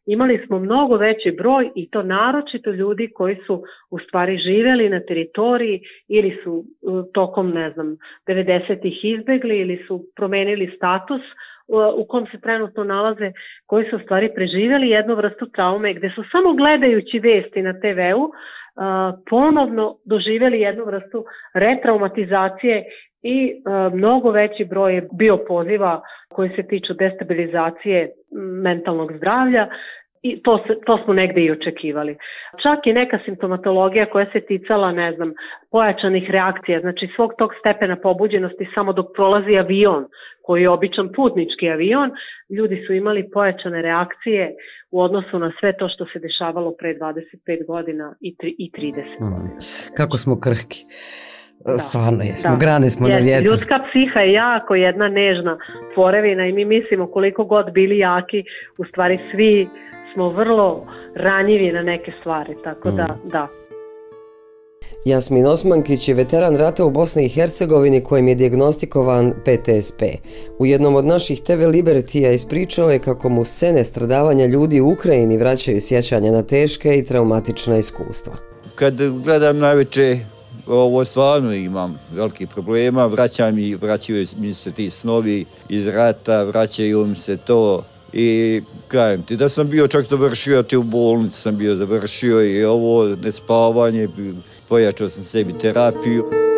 imali 0.05 0.43
smo 0.45 0.59
mnogo 0.59 0.97
veći 0.97 1.31
broj 1.31 1.69
i 1.75 1.89
to 1.89 2.03
naročito 2.03 2.71
ljudi 2.71 3.11
koji 3.13 3.37
su 3.47 3.63
u 3.89 3.99
stvari 3.99 4.37
živeli 4.37 4.89
na 4.89 4.99
teritoriji 4.99 5.81
ili 6.07 6.39
su 6.43 6.65
uh, 6.81 7.05
tokom, 7.13 7.49
ne 7.49 7.71
znam, 7.71 7.97
90-ih 8.27 8.99
izbegli 9.03 9.59
ili 9.59 9.83
su 9.87 10.05
promenili 10.15 10.73
status 10.75 11.21
uh, 11.67 11.77
u 11.97 12.05
kom 12.07 12.27
se 12.31 12.41
trenutno 12.41 12.83
nalaze, 12.83 13.31
koji 13.65 13.89
su 13.89 13.95
u 13.95 13.99
stvari 13.99 14.29
preživeli 14.35 14.89
jednu 14.89 15.15
vrstu 15.15 15.49
traume 15.49 15.93
gde 15.93 16.11
su 16.15 16.23
samo 16.31 16.53
gledajući 16.53 17.19
vesti 17.19 17.61
na 17.61 17.73
TV-u 17.73 18.23
uh, 18.23 18.31
ponovno 19.29 19.97
doživeli 20.05 20.59
jednu 20.59 20.85
vrstu 20.85 21.25
retraumatizacije 21.53 22.85
i 23.21 23.61
mnogo 23.93 24.31
veći 24.31 24.65
broj 24.65 24.95
je 24.95 25.07
bio 25.11 25.37
poziva 25.47 26.01
koji 26.29 26.49
se 26.55 26.63
tiču 26.67 26.93
destabilizacije 26.93 28.11
mentalnog 28.63 29.11
zdravlja 29.17 29.67
i 30.21 30.41
to, 30.43 30.57
se, 30.67 30.73
to 30.85 30.97
smo 31.03 31.13
negde 31.13 31.41
i 31.41 31.51
očekivali. 31.51 32.17
Čak 32.63 32.87
i 32.87 32.93
neka 32.93 33.19
simptomatologija 33.25 34.05
koja 34.05 34.25
se 34.33 34.39
ticala, 34.41 34.91
ne 34.91 35.13
znam, 35.15 35.33
pojačanih 35.71 36.29
reakcija, 36.29 36.79
znači 36.79 37.07
svog 37.15 37.31
tog 37.37 37.49
stepena 37.59 37.95
pobuđenosti 37.95 38.67
samo 38.75 38.93
dok 38.93 39.05
prolazi 39.15 39.57
avion, 39.57 40.05
koji 40.43 40.61
je 40.61 40.69
običan 40.69 41.09
putnički 41.15 41.69
avion, 41.69 42.11
ljudi 42.57 42.83
su 42.87 42.93
imali 42.93 43.29
pojačane 43.33 43.81
reakcije 43.81 44.53
u 44.91 45.01
odnosu 45.01 45.39
na 45.39 45.51
sve 45.59 45.77
to 45.77 45.89
što 45.89 46.05
se 46.05 46.19
dešavalo 46.19 46.71
pre 46.79 46.93
25 46.93 47.65
godina 47.67 48.15
i, 48.21 48.35
tri, 48.35 48.55
i 48.57 48.71
30 48.71 49.01
mm. 49.19 49.33
godina. 49.33 49.57
Kako 49.97 50.17
smo 50.17 50.39
krhki. 50.39 50.79
Da. 51.65 51.77
Stvarno 51.77 52.23
jesmo, 52.23 52.49
da. 52.49 52.55
grane 52.55 52.89
smo 52.89 53.07
Jeste. 53.07 53.19
na 53.19 53.25
vjetru. 53.25 53.51
Ljudska 53.51 53.79
psiha 53.89 54.19
je 54.19 54.33
jako 54.33 54.75
jedna 54.75 55.07
nežna 55.07 55.57
tvorevina 55.93 56.47
i 56.47 56.53
mi 56.53 56.65
mislimo 56.65 57.07
koliko 57.07 57.43
god 57.43 57.71
bili 57.71 57.97
jaki, 57.97 58.43
u 58.77 58.85
stvari 58.85 59.19
svi 59.31 59.67
smo 60.13 60.29
vrlo 60.29 60.85
ranjivi 61.15 61.71
na 61.71 61.81
neke 61.81 62.11
stvari, 62.19 62.55
tako 62.63 62.91
da, 62.91 63.03
mm. 63.03 63.29
da. 63.29 63.47
Jasmin 65.05 65.47
Osmankić 65.47 66.07
je 66.07 66.15
veteran 66.15 66.57
rata 66.57 66.85
u 66.85 66.91
Bosni 66.91 67.25
i 67.25 67.29
Hercegovini 67.29 68.03
kojim 68.03 68.27
je 68.27 68.35
diagnostikovan 68.35 69.33
PTSP. 69.45 70.01
U 70.59 70.65
jednom 70.65 70.95
od 70.95 71.05
naših 71.05 71.41
TV 71.41 71.67
Libertija 71.67 72.31
ispričao 72.31 72.91
je 72.91 72.99
kako 72.99 73.29
mu 73.29 73.45
scene 73.45 73.83
stradavanja 73.83 74.45
ljudi 74.45 74.81
u 74.81 74.91
Ukrajini 74.91 75.37
vraćaju 75.37 75.81
sjećanja 75.81 76.31
na 76.31 76.43
teške 76.43 76.97
i 76.97 77.05
traumatična 77.05 77.77
iskustva. 77.77 78.33
Kad 78.75 78.93
gledam 79.23 79.57
najveće 79.57 80.17
ovo 80.67 81.05
stvarno 81.05 81.53
imam 81.53 81.99
veliki 82.11 82.47
problema, 82.47 83.05
vraćam 83.05 83.57
i 83.57 83.75
vraćaju 83.75 84.25
mi 84.37 84.53
se 84.53 84.71
ti 84.71 84.89
snovi 84.89 85.45
iz 85.69 85.87
rata, 85.87 86.43
vraćaju 86.43 87.05
mi 87.05 87.15
se 87.15 87.37
to 87.37 87.83
i 88.13 88.61
kajem 88.87 89.23
ti 89.23 89.37
da 89.37 89.49
sam 89.49 89.69
bio 89.69 89.87
čak 89.87 90.05
završio, 90.09 90.63
ti 90.63 90.77
u 90.77 90.83
bolnici 90.83 91.41
sam 91.41 91.57
bio 91.57 91.75
završio 91.75 92.45
i 92.45 92.63
ovo 92.63 93.15
nespavanje, 93.23 94.07
pojačao 94.69 95.09
sam 95.09 95.23
sebi 95.23 95.53
terapiju. 95.61 96.50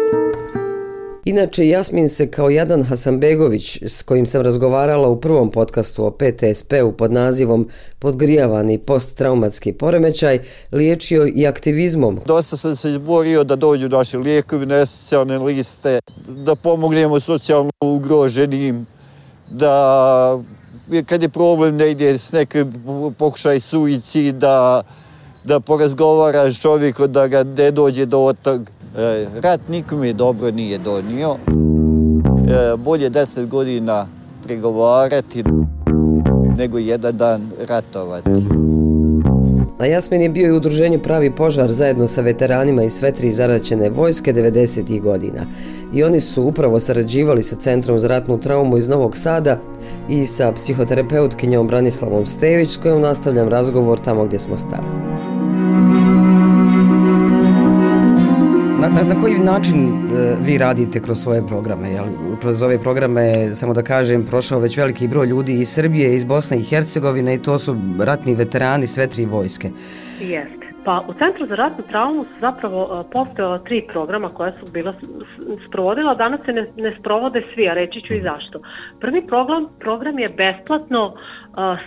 Inače, 1.26 1.68
Jasmin 1.68 2.10
se 2.10 2.32
kao 2.32 2.50
Jadan 2.50 2.84
Hasanbegović, 2.84 3.82
s 3.82 4.04
kojim 4.04 4.26
sam 4.26 4.42
razgovarala 4.42 5.08
u 5.08 5.22
prvom 5.22 5.52
podcastu 5.52 6.06
o 6.06 6.12
PTSP-u 6.12 6.92
pod 6.92 7.12
nazivom 7.12 7.70
Podgrijavani 8.00 8.78
posttraumatski 8.78 9.74
poremećaj, 9.74 10.40
liječio 10.72 11.28
i 11.36 11.48
aktivizmom. 11.48 12.20
Dosta 12.26 12.58
sam 12.58 12.76
se 12.76 12.90
izborio 12.90 13.44
da 13.44 13.56
dođu 13.56 13.90
naše 13.90 14.18
lijekovi 14.18 14.66
na 14.66 14.86
socijalne 14.86 15.38
liste, 15.38 16.00
da 16.28 16.56
pomognemo 16.56 17.20
socijalno 17.20 17.72
ugroženim, 17.82 18.86
da 19.52 20.40
kad 21.06 21.22
je 21.22 21.30
problem 21.30 21.82
ide 21.82 22.18
s 22.18 22.32
nekim 22.32 22.74
pokušaj 23.18 23.60
suicida, 23.60 24.82
da 25.44 25.60
porazgovaraš 25.60 26.62
čovjeku 26.62 27.08
da 27.08 27.28
ga 27.28 27.44
ne 27.44 27.72
dođe 27.72 28.06
do 28.06 28.34
E, 28.46 28.58
rat 29.42 29.62
nikome 29.70 30.14
dobro 30.14 30.52
nije 30.52 30.78
donio. 30.78 31.36
E, 32.48 32.78
bolje 32.78 33.10
deset 33.10 33.50
godina 33.50 34.08
pregovarati 34.44 35.44
nego 36.58 36.78
jedan 36.78 37.18
dan 37.18 37.50
ratovati. 37.70 38.30
Na 39.80 39.86
Jasmin 39.86 40.22
je 40.22 40.30
bio 40.30 40.48
i 40.48 40.58
udruženje 40.58 41.00
Pravi 41.00 41.36
požar 41.36 41.72
zajedno 41.72 42.08
sa 42.08 42.22
veteranima 42.22 42.84
iz 42.84 42.94
sve 42.94 43.12
tri 43.12 43.32
zaraćene 43.32 43.90
vojske 43.90 44.34
90. 44.34 45.02
godina. 45.02 45.46
I 45.94 46.04
oni 46.04 46.20
su 46.20 46.44
upravo 46.44 46.80
sarađivali 46.80 47.44
sa 47.44 47.56
Centrom 47.56 48.00
za 48.00 48.08
ratnu 48.08 48.40
traumu 48.40 48.78
iz 48.78 48.88
Novog 48.88 49.18
Sada 49.18 49.60
i 50.10 50.26
sa 50.26 50.52
psihoterapeutkinjom 50.52 51.68
Branislavom 51.68 52.26
Stević 52.26 52.72
s 52.72 52.78
kojom 52.78 53.02
nastavljam 53.02 53.50
razgovor 53.50 54.00
tamo 54.00 54.26
gdje 54.26 54.40
smo 54.40 54.58
stali. 54.58 55.33
Na, 58.84 58.90
na, 58.90 59.04
na 59.04 59.22
koji 59.22 59.40
način 59.40 59.80
e, 59.88 60.36
vi 60.42 60.58
radite 60.58 61.00
kroz 61.00 61.18
svoje 61.18 61.48
programe? 61.48 61.90
Jel, 61.90 62.06
kroz 62.42 62.62
ove 62.62 62.80
programe, 62.80 63.56
samo 63.56 63.74
da 63.74 63.82
kažem, 63.82 64.26
prošao 64.26 64.60
već 64.60 64.78
veliki 64.78 65.08
broj 65.08 65.28
ljudi 65.28 65.54
iz 65.60 65.70
Srbije, 65.70 66.16
iz 66.16 66.26
Bosne 66.26 66.58
i 66.58 66.64
Hercegovine 66.64 67.36
i 67.36 67.42
to 67.42 67.60
su 67.60 67.76
ratni 68.00 68.36
veterani 68.36 68.88
sve 68.88 69.08
tri 69.08 69.26
vojske. 69.26 69.70
Jeste. 70.20 70.68
Pa 70.86 71.04
u 71.08 71.14
Centru 71.14 71.46
za 71.46 71.56
ratnu 71.56 71.84
traumu 71.90 72.24
su 72.24 72.40
zapravo 72.42 72.84
uh, 72.84 73.06
postojala 73.12 73.60
tri 73.60 73.88
programa 73.92 74.30
koja 74.30 74.52
su 74.52 74.72
bila 74.72 74.94
sprovodila, 75.68 76.16
danas 76.16 76.40
se 76.46 76.54
ne, 76.54 76.68
ne 76.78 76.92
sprovode 77.00 77.44
svi, 77.54 77.70
a 77.70 77.74
reći 77.74 78.02
ću 78.02 78.14
i 78.14 78.22
zašto. 78.22 78.62
Prvi 79.00 79.28
program, 79.28 79.68
program 79.80 80.20
je 80.20 80.30
besplatno 80.30 81.06
uh, 81.08 81.14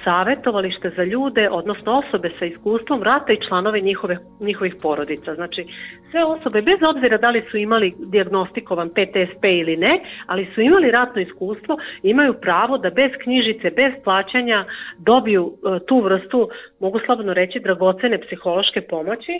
savetovalište 0.04 0.90
za 0.96 1.04
ljude, 1.04 1.48
odnosno 1.50 2.02
osobe 2.06 2.30
sa 2.38 2.44
iskustvom 2.44 3.02
rata 3.02 3.32
i 3.32 3.40
članove 3.48 3.80
njihove, 3.80 4.18
njihovih 4.40 4.74
porodica. 4.82 5.34
Znači, 5.34 5.66
sve 6.10 6.24
osobe, 6.24 6.62
bez 6.62 6.78
obzira 6.82 7.18
da 7.18 7.30
li 7.30 7.44
su 7.50 7.56
imali 7.56 7.94
diagnostikovan 7.98 8.88
PTSP 8.88 9.44
ili 9.44 9.76
ne, 9.76 10.00
ali 10.26 10.48
su 10.54 10.60
imali 10.60 10.90
ratno 10.90 11.22
iskustvo, 11.22 11.76
imaju 12.02 12.34
pravo 12.34 12.78
da 12.78 12.90
bez 12.90 13.10
knjižice, 13.22 13.70
bez 13.70 13.92
plaćanja 14.04 14.64
dobiju 14.98 15.44
uh, 15.44 15.78
tu 15.86 16.00
vrstu, 16.00 16.48
mogu 16.80 17.00
slobodno 17.06 17.34
reći, 17.34 17.60
dragocene 17.60 18.20
psihološke 18.20 18.80
pomoći 18.80 19.32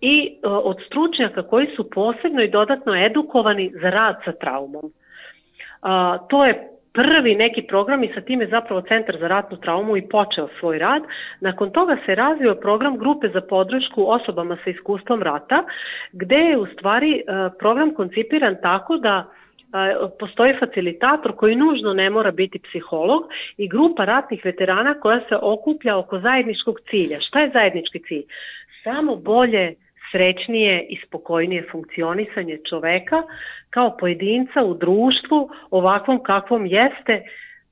i 0.00 0.38
uh, 0.42 0.52
od 0.64 0.76
stručnjaka 0.86 1.42
koji 1.42 1.66
su 1.76 1.90
posebno 1.90 2.42
i 2.42 2.50
dodatno 2.50 2.94
edukovani 2.94 3.72
za 3.82 3.90
rad 3.90 4.16
sa 4.24 4.32
traumom. 4.32 4.84
Uh, 4.84 6.28
to 6.28 6.46
je 6.46 6.79
prvi 6.92 7.34
neki 7.34 7.62
program 7.62 8.04
i 8.04 8.12
sa 8.14 8.20
time 8.20 8.46
zapravo 8.46 8.80
Centar 8.80 9.16
za 9.20 9.28
ratnu 9.28 9.56
traumu 9.56 9.96
i 9.96 10.08
počeo 10.08 10.48
svoj 10.60 10.78
rad. 10.78 11.02
Nakon 11.40 11.70
toga 11.70 11.96
se 12.06 12.14
razvio 12.14 12.54
program 12.54 12.98
grupe 12.98 13.28
za 13.28 13.40
podršku 13.40 14.04
osobama 14.08 14.56
sa 14.64 14.70
iskustvom 14.70 15.22
rata, 15.22 15.64
gde 16.12 16.36
je 16.36 16.58
u 16.58 16.66
stvari 16.66 17.22
uh, 17.22 17.52
program 17.58 17.94
koncipiran 17.94 18.56
tako 18.62 18.96
da 18.96 19.30
postoji 20.18 20.54
facilitator 20.60 21.36
koji 21.36 21.56
nužno 21.56 21.94
ne 21.94 22.10
mora 22.10 22.30
biti 22.30 22.58
psiholog 22.58 23.22
i 23.56 23.68
grupa 23.68 24.04
ratnih 24.04 24.44
veterana 24.44 24.94
koja 24.94 25.20
se 25.28 25.36
okuplja 25.42 25.98
oko 25.98 26.18
zajedničkog 26.18 26.80
cilja. 26.90 27.20
Šta 27.20 27.40
je 27.40 27.50
zajednički 27.54 27.98
cilj? 27.98 28.22
Samo 28.84 29.16
bolje, 29.16 29.74
srećnije 30.10 30.86
i 30.88 30.98
spokojnije 31.06 31.66
funkcionisanje 31.72 32.58
čoveka 32.68 33.22
kao 33.70 33.96
pojedinca 33.96 34.64
u 34.64 34.74
društvu 34.74 35.50
ovakvom 35.70 36.22
kakvom 36.22 36.66
jeste 36.66 37.22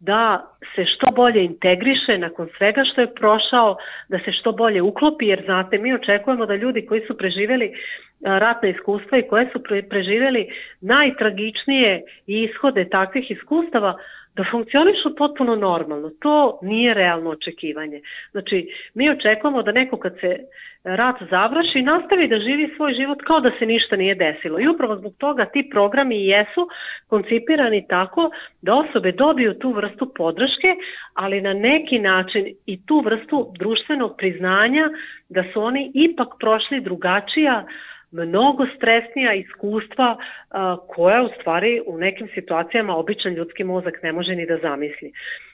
da 0.00 0.44
se 0.74 0.84
što 0.84 1.06
bolje 1.16 1.44
integriše 1.44 2.18
nakon 2.18 2.48
svega 2.56 2.84
što 2.84 3.00
je 3.00 3.14
prošao, 3.14 3.76
da 4.08 4.18
se 4.18 4.32
što 4.32 4.52
bolje 4.52 4.82
uklopi, 4.82 5.26
jer 5.26 5.42
znate, 5.44 5.78
mi 5.78 5.94
očekujemo 5.94 6.46
da 6.46 6.54
ljudi 6.54 6.86
koji 6.86 7.00
su 7.06 7.16
preživeli 7.16 7.72
ratna 8.20 8.68
iskustva 8.68 9.18
i 9.18 9.28
koje 9.28 9.48
su 9.52 9.62
preživeli 9.90 10.48
najtragičnije 10.80 12.02
ishode 12.26 12.88
takvih 12.88 13.30
iskustava, 13.30 13.98
da 14.38 14.44
funkcionišu 14.50 15.16
potpuno 15.16 15.56
normalno. 15.56 16.10
To 16.20 16.58
nije 16.62 16.94
realno 16.94 17.30
očekivanje. 17.30 18.00
Znači, 18.30 18.68
mi 18.94 19.10
očekujemo 19.10 19.62
da 19.62 19.72
neko 19.72 19.96
kad 19.96 20.14
se 20.20 20.36
rat 20.84 21.16
završi 21.30 21.82
nastavi 21.82 22.28
da 22.28 22.38
živi 22.38 22.72
svoj 22.76 22.94
život 22.94 23.18
kao 23.26 23.40
da 23.40 23.50
se 23.58 23.66
ništa 23.66 23.96
nije 23.96 24.14
desilo. 24.14 24.60
I 24.60 24.68
upravo 24.68 24.96
zbog 24.96 25.14
toga 25.18 25.44
ti 25.44 25.68
programi 25.70 26.26
jesu 26.26 26.68
koncipirani 27.06 27.86
tako 27.88 28.30
da 28.62 28.74
osobe 28.74 29.12
dobiju 29.12 29.54
tu 29.54 29.72
vrstu 29.72 30.12
podrške, 30.14 30.74
ali 31.14 31.40
na 31.40 31.52
neki 31.52 31.98
način 31.98 32.54
i 32.66 32.86
tu 32.86 33.00
vrstu 33.04 33.52
društvenog 33.58 34.14
priznanja 34.18 34.88
da 35.28 35.44
su 35.52 35.62
oni 35.62 35.90
ipak 35.94 36.28
prošli 36.40 36.80
drugačija 36.80 37.64
uh, 37.64 37.97
mnogo 38.10 38.66
stresnija 38.76 39.34
iskustva 39.34 40.16
koja 40.88 41.22
u 41.22 41.28
stvari 41.40 41.82
u 41.86 41.98
nekim 41.98 42.28
situacijama 42.34 42.96
običan 42.96 43.32
ljudski 43.32 43.64
mozak 43.64 44.02
ne 44.02 44.12
može 44.12 44.34
ni 44.34 44.46
da 44.46 44.58
zamisli. 44.62 45.12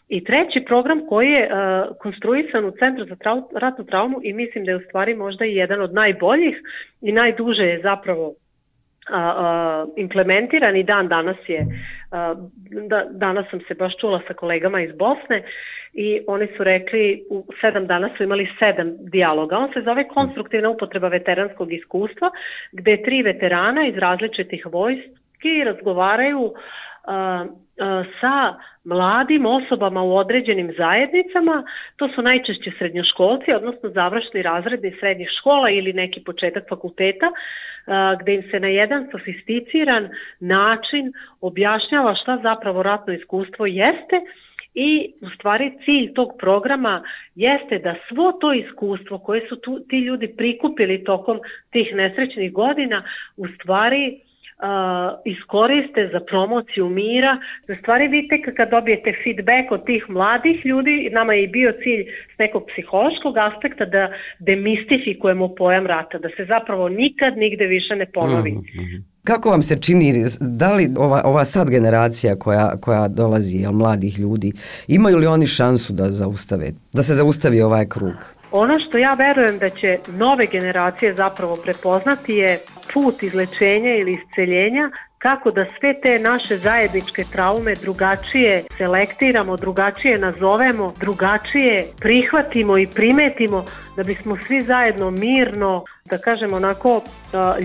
I 0.08 0.24
treći 0.24 0.64
program 0.66 1.06
koji 1.06 1.28
je 1.28 1.50
konstruisan 1.98 2.64
u 2.64 2.70
Centru 2.70 3.04
za 3.04 3.16
trau, 3.16 3.48
ratnu 3.54 3.84
traumu 3.84 4.20
i 4.22 4.32
mislim 4.32 4.64
da 4.64 4.70
je 4.70 4.76
u 4.76 4.86
stvari 4.88 5.14
možda 5.14 5.44
i 5.44 5.54
jedan 5.54 5.80
od 5.80 5.94
najboljih 5.94 6.62
i 7.00 7.12
najduže 7.12 7.62
je 7.62 7.80
zapravo 7.82 8.34
implementiran 9.96 10.76
i 10.76 10.82
dan 10.82 11.08
danas 11.08 11.36
je 11.46 11.66
a, 12.10 12.34
da, 12.88 13.04
danas 13.10 13.46
sam 13.50 13.60
se 13.68 13.74
baš 13.74 13.96
čula 14.00 14.20
sa 14.26 14.34
kolegama 14.34 14.80
iz 14.80 14.92
Bosne 14.92 15.42
i 15.92 16.20
oni 16.26 16.48
su 16.56 16.64
rekli 16.64 17.24
u 17.30 17.46
sedam 17.60 17.86
dana 17.86 18.10
su 18.16 18.22
imali 18.22 18.48
sedam 18.58 18.92
dijaloga. 18.98 19.58
On 19.58 19.72
se 19.72 19.80
zove 19.80 20.08
konstruktivna 20.08 20.70
upotreba 20.70 21.08
veteranskog 21.08 21.72
iskustva 21.72 22.30
gde 22.72 23.02
tri 23.02 23.22
veterana 23.22 23.86
iz 23.86 23.96
različitih 23.96 24.66
vojski 24.66 25.64
razgovaraju 25.64 26.54
a, 27.04 27.46
sa 28.20 28.54
mladim 28.84 29.46
osobama 29.46 30.02
u 30.02 30.16
određenim 30.16 30.74
zajednicama, 30.78 31.64
to 31.96 32.08
su 32.08 32.22
najčešće 32.22 32.70
srednjoškolci, 32.78 33.52
odnosno 33.52 33.88
završni 33.90 34.42
razredni 34.42 34.96
srednjih 35.00 35.28
škola 35.38 35.70
ili 35.70 35.92
neki 35.92 36.20
početak 36.20 36.68
fakulteta, 36.68 37.30
gde 38.20 38.34
im 38.34 38.42
se 38.50 38.60
na 38.60 38.68
jedan 38.68 39.08
sofisticiran 39.10 40.08
način 40.40 41.12
objašnjava 41.40 42.14
šta 42.14 42.38
zapravo 42.42 42.82
ratno 42.82 43.12
iskustvo 43.12 43.66
jeste 43.66 44.20
i 44.74 45.12
u 45.20 45.30
stvari 45.30 45.72
cilj 45.84 46.14
tog 46.14 46.28
programa 46.38 47.02
jeste 47.34 47.78
da 47.78 47.94
svo 48.08 48.32
to 48.32 48.52
iskustvo 48.52 49.18
koje 49.18 49.48
su 49.48 49.56
tu, 49.56 49.80
ti 49.88 49.98
ljudi 49.98 50.34
prikupili 50.36 51.04
tokom 51.04 51.40
tih 51.70 51.94
nesrećnih 51.94 52.52
godina 52.52 53.02
u 53.36 53.46
stvari 53.48 54.14
uh, 54.14 54.33
iskoriste 55.24 56.10
za 56.12 56.20
promociju 56.20 56.88
mira. 56.88 57.36
Da 57.68 57.76
stvari 57.76 58.08
vidite 58.08 58.54
kad 58.56 58.70
dobijete 58.70 59.12
feedback 59.24 59.72
od 59.72 59.86
tih 59.86 60.04
mladih 60.08 60.66
ljudi, 60.66 61.10
nama 61.12 61.34
je 61.34 61.42
i 61.42 61.48
bio 61.48 61.72
cilj 61.82 62.02
s 62.34 62.38
nekog 62.38 62.62
psihološkog 62.72 63.34
aspekta 63.38 63.84
da 63.84 64.08
demistifikujemo 64.38 65.54
pojam 65.54 65.86
rata, 65.86 66.18
da 66.18 66.28
se 66.36 66.44
zapravo 66.44 66.88
nikad 66.88 67.36
nigde 67.36 67.66
više 67.66 67.96
ne 67.96 68.06
ponovi. 68.06 68.52
Mm 68.52 68.56
-hmm. 68.56 69.02
Kako 69.24 69.50
vam 69.50 69.62
se 69.62 69.80
čini, 69.80 70.12
da 70.40 70.72
li 70.72 70.88
ova, 70.98 71.22
ova 71.24 71.44
sad 71.44 71.70
generacija 71.70 72.36
koja, 72.36 72.76
koja 72.80 73.08
dolazi, 73.08 73.58
jel, 73.58 73.72
mladih 73.72 74.18
ljudi, 74.18 74.52
imaju 74.88 75.16
li 75.16 75.26
oni 75.26 75.46
šansu 75.46 75.92
da 75.92 76.10
zaustave, 76.10 76.72
da 76.92 77.02
se 77.02 77.14
zaustavi 77.14 77.62
ovaj 77.62 77.86
krug? 77.88 78.14
Ono 78.56 78.78
što 78.78 78.98
ja 78.98 79.14
verujem 79.14 79.58
da 79.58 79.68
će 79.68 79.98
nove 80.08 80.46
generacije 80.46 81.14
zapravo 81.14 81.56
prepoznati 81.56 82.34
je 82.34 82.60
put 82.92 83.22
izlečenja 83.22 83.96
ili 83.96 84.12
isceljenja 84.12 84.90
kako 85.24 85.50
da 85.50 85.64
sve 85.78 86.00
te 86.00 86.18
naše 86.18 86.56
zajedničke 86.56 87.24
traume 87.32 87.74
drugačije 87.74 88.64
selektiramo, 88.76 89.56
drugačije 89.56 90.18
nazovemo, 90.18 90.92
drugačije 91.00 91.86
prihvatimo 92.00 92.78
i 92.78 92.86
primetimo 92.86 93.64
da 93.96 94.02
bismo 94.02 94.38
svi 94.46 94.60
zajedno 94.60 95.10
mirno, 95.10 95.84
da 96.04 96.18
kažem 96.18 96.52
onako 96.52 97.00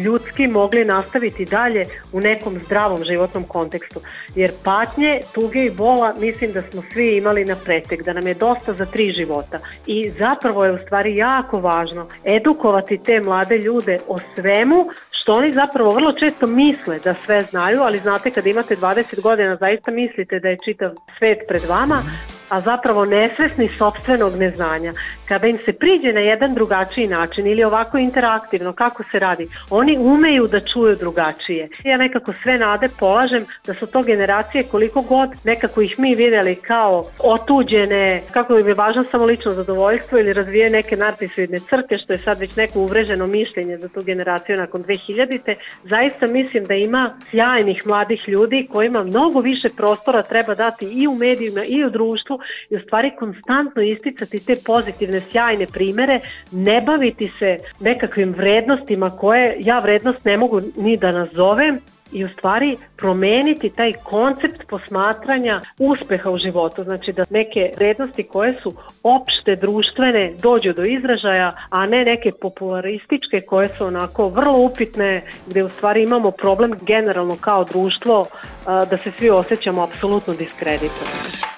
ljudski 0.06 0.48
mogli 0.48 0.86
nastaviti 0.86 1.46
dalje 1.46 1.86
u 2.12 2.20
nekom 2.20 2.60
zdravom 2.60 3.04
životnom 3.04 3.44
kontekstu. 3.44 4.00
Jer 4.36 4.52
patnje, 4.64 5.22
tuge 5.34 5.66
i 5.66 5.72
bola 5.72 6.14
mislim 6.20 6.52
da 6.52 6.62
smo 6.62 6.84
svi 6.94 7.18
imali 7.18 7.46
na 7.46 7.56
pretek, 7.56 8.04
da 8.04 8.14
nam 8.14 8.28
je 8.28 8.34
dosta 8.34 8.74
za 8.74 8.86
tri 8.86 9.12
života. 9.12 9.60
I 9.88 10.12
zapravo 10.20 10.66
je 10.66 10.72
u 10.72 10.78
stvari 10.78 11.16
jako 11.16 11.60
važno 11.60 12.08
edukovati 12.24 13.04
te 13.04 13.22
mlade 13.22 13.58
ljude 13.58 14.00
o 14.08 14.18
svemu 14.36 14.86
što 15.30 15.36
oni 15.36 15.52
zapravo 15.54 15.92
vrlo 15.92 16.12
često 16.12 16.48
misle 16.48 17.00
da 17.00 17.14
sve 17.14 17.42
znaju, 17.42 17.82
ali 17.82 17.98
znate 17.98 18.32
kad 18.32 18.46
imate 18.46 18.76
20 18.76 19.22
godina 19.22 19.56
zaista 19.56 19.92
mislite 19.92 20.40
da 20.40 20.50
je 20.50 20.58
čitav 20.66 20.92
svet 21.18 21.40
pred 21.48 21.62
vama, 21.70 22.02
a 22.50 22.62
zapravo 22.62 23.06
nesvesni 23.06 23.70
sobstvenog 23.78 24.36
neznanja. 24.36 24.94
Kada 25.28 25.48
im 25.48 25.58
se 25.66 25.74
priđe 25.74 26.14
na 26.14 26.20
jedan 26.20 26.54
drugačiji 26.54 27.08
način 27.08 27.48
ili 27.48 27.64
ovako 27.64 27.98
interaktivno, 27.98 28.74
kako 28.74 29.04
se 29.04 29.20
radi, 29.20 29.50
oni 29.70 29.98
umeju 29.98 30.48
da 30.48 30.60
čuju 30.60 30.96
drugačije. 30.96 31.70
Ja 31.84 31.98
nekako 31.98 32.34
sve 32.34 32.58
nade 32.58 32.90
polažem 33.00 33.46
da 33.66 33.74
su 33.74 33.88
to 33.88 34.04
generacije 34.04 34.64
koliko 34.64 35.02
god 35.02 35.30
nekako 35.44 35.82
ih 35.82 36.00
mi 36.00 36.16
videli 36.16 36.56
kao 36.56 37.10
otuđene, 37.20 38.22
kako 38.32 38.60
im 38.60 38.68
je 38.68 38.74
važno 38.74 39.06
samo 39.12 39.26
lično 39.26 39.52
zadovoljstvo 39.52 40.20
ili 40.20 40.34
razvije 40.34 40.70
neke 40.70 40.98
narcisoidne 40.98 41.60
crke, 41.60 41.98
što 41.98 42.14
je 42.14 42.20
sad 42.20 42.40
već 42.40 42.56
neko 42.56 42.80
uvreženo 42.80 43.28
mišljenje 43.28 43.78
za 43.78 43.90
tu 43.90 44.02
generaciju 44.02 44.56
nakon 44.58 44.84
2000-te. 44.84 45.56
Zaista 45.84 46.28
mislim 46.28 46.64
da 46.64 46.74
ima 46.74 47.12
sjajnih 47.30 47.82
mladih 47.86 48.24
ljudi 48.28 48.68
kojima 48.72 49.04
mnogo 49.04 49.40
više 49.40 49.70
prostora 49.78 50.24
treba 50.24 50.56
dati 50.56 50.86
i 50.86 51.08
u 51.08 51.16
medijima 51.16 51.64
i 51.64 51.84
u 51.84 51.90
društvu 51.90 52.39
i 52.70 52.76
u 52.76 52.80
stvari 52.80 53.12
konstantno 53.20 53.82
isticati 53.82 54.46
te 54.46 54.56
pozitivne, 54.66 55.22
sjajne 55.32 55.66
primere, 55.74 56.20
ne 56.52 56.82
baviti 56.82 57.32
se 57.40 57.58
nekakvim 57.80 58.30
vrednostima 58.30 59.10
koje 59.10 59.56
ja 59.60 59.80
vrednost 59.80 60.26
ne 60.26 60.38
mogu 60.38 60.62
ni 60.78 60.98
da 60.98 61.12
nazovem, 61.12 61.80
i 62.12 62.26
u 62.26 62.30
stvari 62.30 62.78
promeniti 62.98 63.70
taj 63.70 63.94
koncept 63.94 64.68
posmatranja 64.68 65.62
uspeha 65.80 66.30
u 66.30 66.38
životu. 66.38 66.84
Znači 66.84 67.14
da 67.14 67.24
neke 67.30 67.72
vrednosti 67.78 68.24
koje 68.24 68.54
su 68.64 68.74
opšte 69.04 69.56
društvene 69.56 70.34
dođu 70.42 70.74
do 70.74 70.86
izražaja, 70.86 71.52
a 71.70 71.86
ne 71.86 72.04
neke 72.04 72.32
popularističke 72.42 73.42
koje 73.42 73.70
su 73.78 73.86
onako 73.86 74.30
vrlo 74.30 74.60
upitne 74.60 75.22
gde 75.48 75.64
u 75.64 75.70
stvari 75.70 76.04
imamo 76.04 76.32
problem 76.32 76.74
generalno 76.82 77.38
kao 77.42 77.64
društvo 77.64 78.26
da 78.66 78.98
se 78.98 79.12
svi 79.12 79.30
osjećamo 79.30 79.84
apsolutno 79.84 80.34
diskreditovani. 80.34 81.49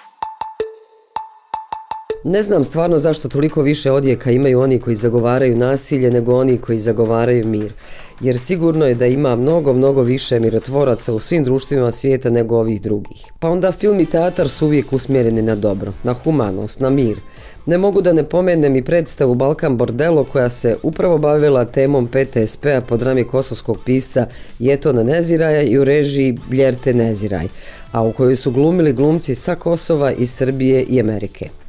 Ne 2.23 2.43
znam 2.43 2.63
stvarno 2.63 2.97
zašto 2.97 3.29
toliko 3.29 3.61
više 3.61 3.91
odjeka 3.91 4.31
imaju 4.31 4.59
oni 4.59 4.79
koji 4.79 4.95
zagovaraju 4.95 5.57
nasilje 5.57 6.11
nego 6.11 6.35
oni 6.35 6.57
koji 6.57 6.79
zagovaraju 6.79 7.47
mir. 7.47 7.73
Jer 8.19 8.39
sigurno 8.39 8.85
je 8.85 8.95
da 8.95 9.05
ima 9.05 9.35
mnogo, 9.35 9.73
mnogo 9.73 10.01
više 10.01 10.39
mirotvoraca 10.39 11.13
u 11.13 11.19
svim 11.19 11.43
društvima 11.43 11.91
svijeta 11.91 12.29
nego 12.29 12.57
ovih 12.57 12.81
drugih. 12.81 13.31
Pa 13.39 13.49
onda 13.49 13.71
film 13.71 13.99
i 13.99 14.05
teatar 14.05 14.49
su 14.49 14.65
uvijek 14.65 14.93
usmjereni 14.93 15.41
na 15.41 15.55
dobro, 15.55 15.93
na 16.03 16.13
humanost, 16.13 16.79
na 16.79 16.89
mir. 16.89 17.17
Ne 17.65 17.77
mogu 17.77 18.01
da 18.01 18.13
ne 18.13 18.23
pomenem 18.29 18.75
i 18.75 18.83
predstavu 18.83 19.35
Balkan 19.35 19.77
Bordelo 19.77 20.23
koja 20.23 20.49
se 20.49 20.75
upravo 20.83 21.17
bavila 21.17 21.65
temom 21.65 22.07
PTSP-a 22.07 22.81
po 22.81 22.97
drami 22.97 23.23
kosovskog 23.23 23.77
pisca 23.85 24.27
Jetona 24.59 25.03
Neziraja 25.03 25.61
i 25.61 25.77
u 25.77 25.83
režiji 25.83 26.37
Bljerte 26.49 26.93
Neziraj, 26.93 27.47
a 27.91 28.03
u 28.03 28.11
kojoj 28.11 28.35
su 28.35 28.51
glumili 28.51 28.93
glumci 28.93 29.35
sa 29.35 29.55
Kosova, 29.55 30.11
iz 30.11 30.31
Srbije 30.33 30.83
i 30.83 30.99
Amerike. 30.99 31.60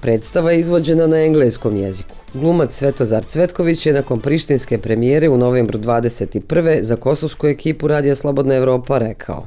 Predstava 0.00 0.52
je 0.52 0.58
izvođena 0.58 1.06
na 1.06 1.16
engleskom 1.16 1.76
jeziku. 1.76 2.14
Glumac 2.34 2.74
Svetozar 2.74 3.24
Cvetković 3.24 3.86
je 3.86 3.92
nakon 3.92 4.20
prištinske 4.20 4.78
premijere 4.78 5.28
u 5.28 5.38
novembru 5.38 5.78
21. 5.78 6.82
za 6.82 6.96
kosovsku 6.96 7.46
ekipu 7.46 7.88
Radija 7.88 8.14
Slobodna 8.14 8.54
Evropa 8.54 8.98
rekao 8.98 9.46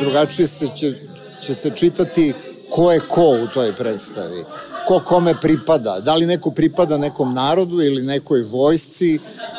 drugačije 0.00 0.46
se 0.46 0.66
će, 0.74 0.92
će 1.40 1.54
se 1.54 1.70
čitati 1.70 2.32
ko 2.70 2.92
je 2.92 3.00
ko 3.00 3.38
u 3.44 3.46
toj 3.54 3.72
predstavi 3.72 4.44
ko 4.86 5.00
kome 5.04 5.34
pripada, 5.40 6.00
da 6.00 6.14
li 6.14 6.26
neko 6.26 6.50
pripada 6.50 6.98
nekom 6.98 7.34
narodu 7.34 7.82
ili 7.82 8.02
nekoj 8.02 8.42
vojsci, 8.42 9.18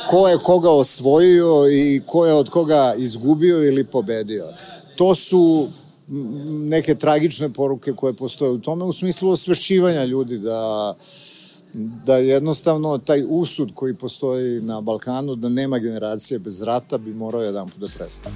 ko 0.09 0.27
je 0.27 0.37
koga 0.37 0.69
osvojio 0.69 1.67
i 1.71 2.01
ko 2.05 2.25
je 2.25 2.33
od 2.33 2.49
koga 2.49 2.93
izgubio 2.97 3.63
ili 3.67 3.83
pobedio. 3.83 4.45
To 4.95 5.15
su 5.15 5.67
neke 6.69 6.95
tragične 6.95 7.49
poruke 7.49 7.93
koje 7.93 8.13
postoje 8.13 8.51
u 8.51 8.59
tome 8.59 8.83
u 8.83 8.93
smislu 8.93 9.29
osvešćivanja 9.29 10.05
ljudi 10.05 10.37
da 10.37 10.93
da 12.05 12.17
jednostavno 12.17 12.97
taj 12.97 13.23
usud 13.29 13.71
koji 13.73 13.93
postoji 13.93 14.61
na 14.61 14.81
Balkanu 14.81 15.35
da 15.35 15.49
nema 15.49 15.77
generacije 15.79 16.39
bez 16.39 16.61
rata 16.61 16.97
bi 16.97 17.13
morao 17.13 17.41
jedan 17.41 17.69
put 17.69 17.79
da 17.79 17.87
prestane. 17.97 18.35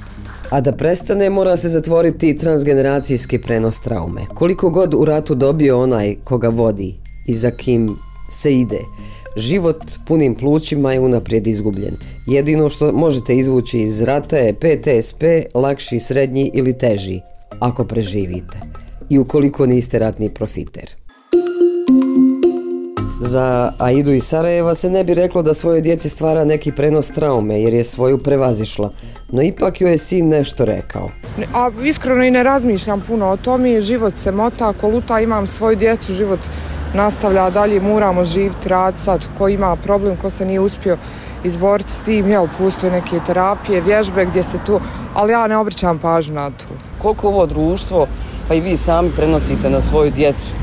A 0.49 0.62
da 0.62 0.71
prestane 0.71 1.30
mora 1.30 1.58
se 1.58 1.69
zatvoriti 1.69 2.38
transgeneracijski 2.38 3.41
prenos 3.41 3.82
traume. 3.82 4.21
Koliko 4.36 4.69
god 4.69 4.93
u 4.93 5.06
ratu 5.06 5.36
dobio 5.36 5.82
onaj 5.82 6.15
koga 6.23 6.49
vodi 6.49 6.95
i 7.27 7.34
za 7.34 7.51
kim 7.51 7.97
se 8.30 8.56
ide, 8.56 8.80
život 9.36 9.84
punim 10.08 10.36
plućima 10.36 10.93
je 10.93 10.99
unaprijed 10.99 11.47
izgubljen. 11.47 11.95
Jedino 12.27 12.69
što 12.69 12.91
možete 12.91 13.36
izvući 13.38 13.80
iz 13.80 14.01
rata 14.01 14.38
je 14.38 14.53
PTSP, 14.53 15.23
lakši, 15.56 15.99
srednji 15.99 16.51
ili 16.53 16.77
teži 16.77 17.21
ako 17.60 17.83
preživite 17.83 18.60
i 19.10 19.19
ukoliko 19.19 19.65
niste 19.65 19.99
ratni 19.99 20.29
profiter. 20.29 20.95
Za 23.19 23.71
Aidu 23.79 24.12
i 24.12 24.21
Sarajeva 24.21 24.75
se 24.75 24.89
ne 24.89 25.03
bi 25.03 25.13
reklo 25.13 25.41
da 25.41 25.53
svojoj 25.53 25.81
djeci 25.81 26.10
stvara 26.10 26.45
neki 26.45 26.71
prenos 26.71 27.07
traume 27.07 27.62
jer 27.62 27.73
je 27.73 27.83
svoju 27.83 28.17
prevazišla, 28.17 28.91
no 29.29 29.41
ipak 29.41 29.81
joj 29.81 29.91
je 29.91 29.97
sin 29.97 30.27
nešto 30.27 30.65
rekao. 30.65 31.10
A 31.53 31.71
iskreno 31.83 32.23
i 32.23 32.31
ne 32.31 32.43
razmišljam 32.43 33.01
puno 33.07 33.25
o 33.25 33.38
tome, 33.38 33.81
život 33.81 34.13
se 34.17 34.31
mota, 34.31 34.73
koluta, 34.73 35.19
imam 35.19 35.47
svoju 35.47 35.75
djecu, 35.75 36.13
život 36.13 36.39
nastavlja 36.93 37.49
dalje, 37.49 37.81
moramo 37.81 38.25
živjeti, 38.25 38.69
rad 38.69 38.93
sad, 38.97 39.25
ko 39.38 39.47
ima 39.49 39.75
problem, 39.75 40.17
ko 40.17 40.29
se 40.29 40.45
nije 40.45 40.60
uspio 40.60 40.97
izboriti 41.47 41.93
s 41.93 41.99
tim, 41.99 42.29
jel, 42.29 42.47
pustoje 42.57 42.91
neke 42.91 43.19
terapije, 43.25 43.81
vježbe 43.81 44.25
gdje 44.25 44.43
se 44.43 44.57
tu, 44.65 44.79
ali 45.13 45.31
ja 45.31 45.47
ne 45.47 45.57
obričam 45.57 45.99
pažnju 45.99 46.36
na 46.36 46.49
to. 46.49 46.65
Koliko 47.01 47.27
ovo 47.27 47.45
društvo, 47.45 48.07
pa 48.47 48.53
i 48.53 48.62
vi 48.62 48.77
sami 48.77 49.10
prenosite 49.15 49.69
na 49.69 49.81
svoju 49.81 50.12
djecu 50.12 50.53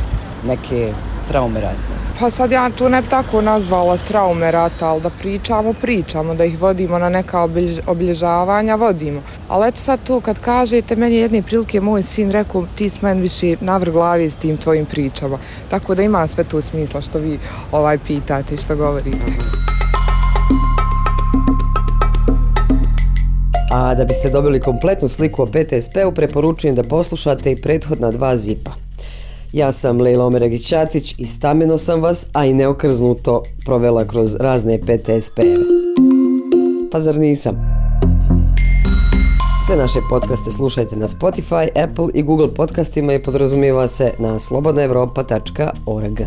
neke 0.46 0.92
traume 1.28 1.60
ratne? 1.60 1.94
Pa 2.20 2.30
sad 2.30 2.52
ja 2.52 2.70
to 2.70 2.88
ne 2.88 3.02
bi 3.02 3.08
tako 3.08 3.40
nazvala 3.40 3.96
traume 3.96 4.50
rata, 4.50 4.88
ali 4.88 5.00
da 5.00 5.10
pričamo, 5.10 5.72
pričamo, 5.72 6.34
da 6.34 6.44
ih 6.44 6.60
vodimo 6.60 6.98
na 6.98 7.08
neka 7.08 7.48
obilježavanja, 7.86 8.74
vodimo. 8.74 9.22
Ali 9.48 9.68
eto 9.68 9.78
sad 9.78 10.00
to 10.06 10.20
kad 10.20 10.40
kažete, 10.40 10.96
meni 10.96 11.14
jedne 11.14 11.42
prilike 11.42 11.80
moj 11.80 12.02
sin 12.02 12.30
rekao 12.30 12.66
ti 12.74 12.88
s 12.88 13.02
meni 13.02 13.20
više 13.20 13.56
navrh 13.60 13.92
glavi 13.92 14.30
s 14.30 14.36
tim 14.36 14.56
tvojim 14.56 14.86
pričama. 14.86 15.38
Tako 15.70 15.94
da 15.94 16.02
ima 16.02 16.26
sve 16.26 16.44
to 16.44 16.60
smisla 16.60 17.00
što 17.00 17.18
vi 17.18 17.38
ovaj 17.72 17.98
pitate 17.98 18.54
i 18.54 18.58
što 18.58 18.76
govorite. 18.76 19.73
A 23.74 23.94
da 23.94 24.04
biste 24.04 24.30
dobili 24.30 24.60
kompletnu 24.60 25.08
sliku 25.08 25.42
o 25.42 25.46
PTSP-u, 25.46 26.12
preporučujem 26.12 26.76
da 26.76 26.82
poslušate 26.82 27.52
i 27.52 27.56
prethodna 27.56 28.10
dva 28.10 28.36
zipa. 28.36 28.70
Ja 29.52 29.72
sam 29.72 30.00
Lejla 30.00 30.24
Omeragić-Ćatić 30.26 31.14
i 31.18 31.26
stameno 31.26 31.78
sam 31.78 32.02
vas, 32.02 32.26
a 32.32 32.44
i 32.44 32.54
neokrznuto 32.54 33.42
provela 33.64 34.04
kroz 34.04 34.36
razne 34.36 34.78
PTSP-eve. 34.78 35.64
Pa 36.92 37.00
zar 37.00 37.16
nisam? 37.16 37.56
Sve 39.66 39.76
naše 39.76 39.98
podcaste 40.10 40.50
slušajte 40.50 40.96
na 40.96 41.06
Spotify, 41.06 41.68
Apple 41.84 42.08
i 42.14 42.22
Google 42.22 42.48
podcastima 42.56 43.14
i 43.14 43.22
podrazumijeva 43.22 43.88
se 43.88 44.12
na 44.18 44.38
slobodnaevropa.org. 44.38 46.20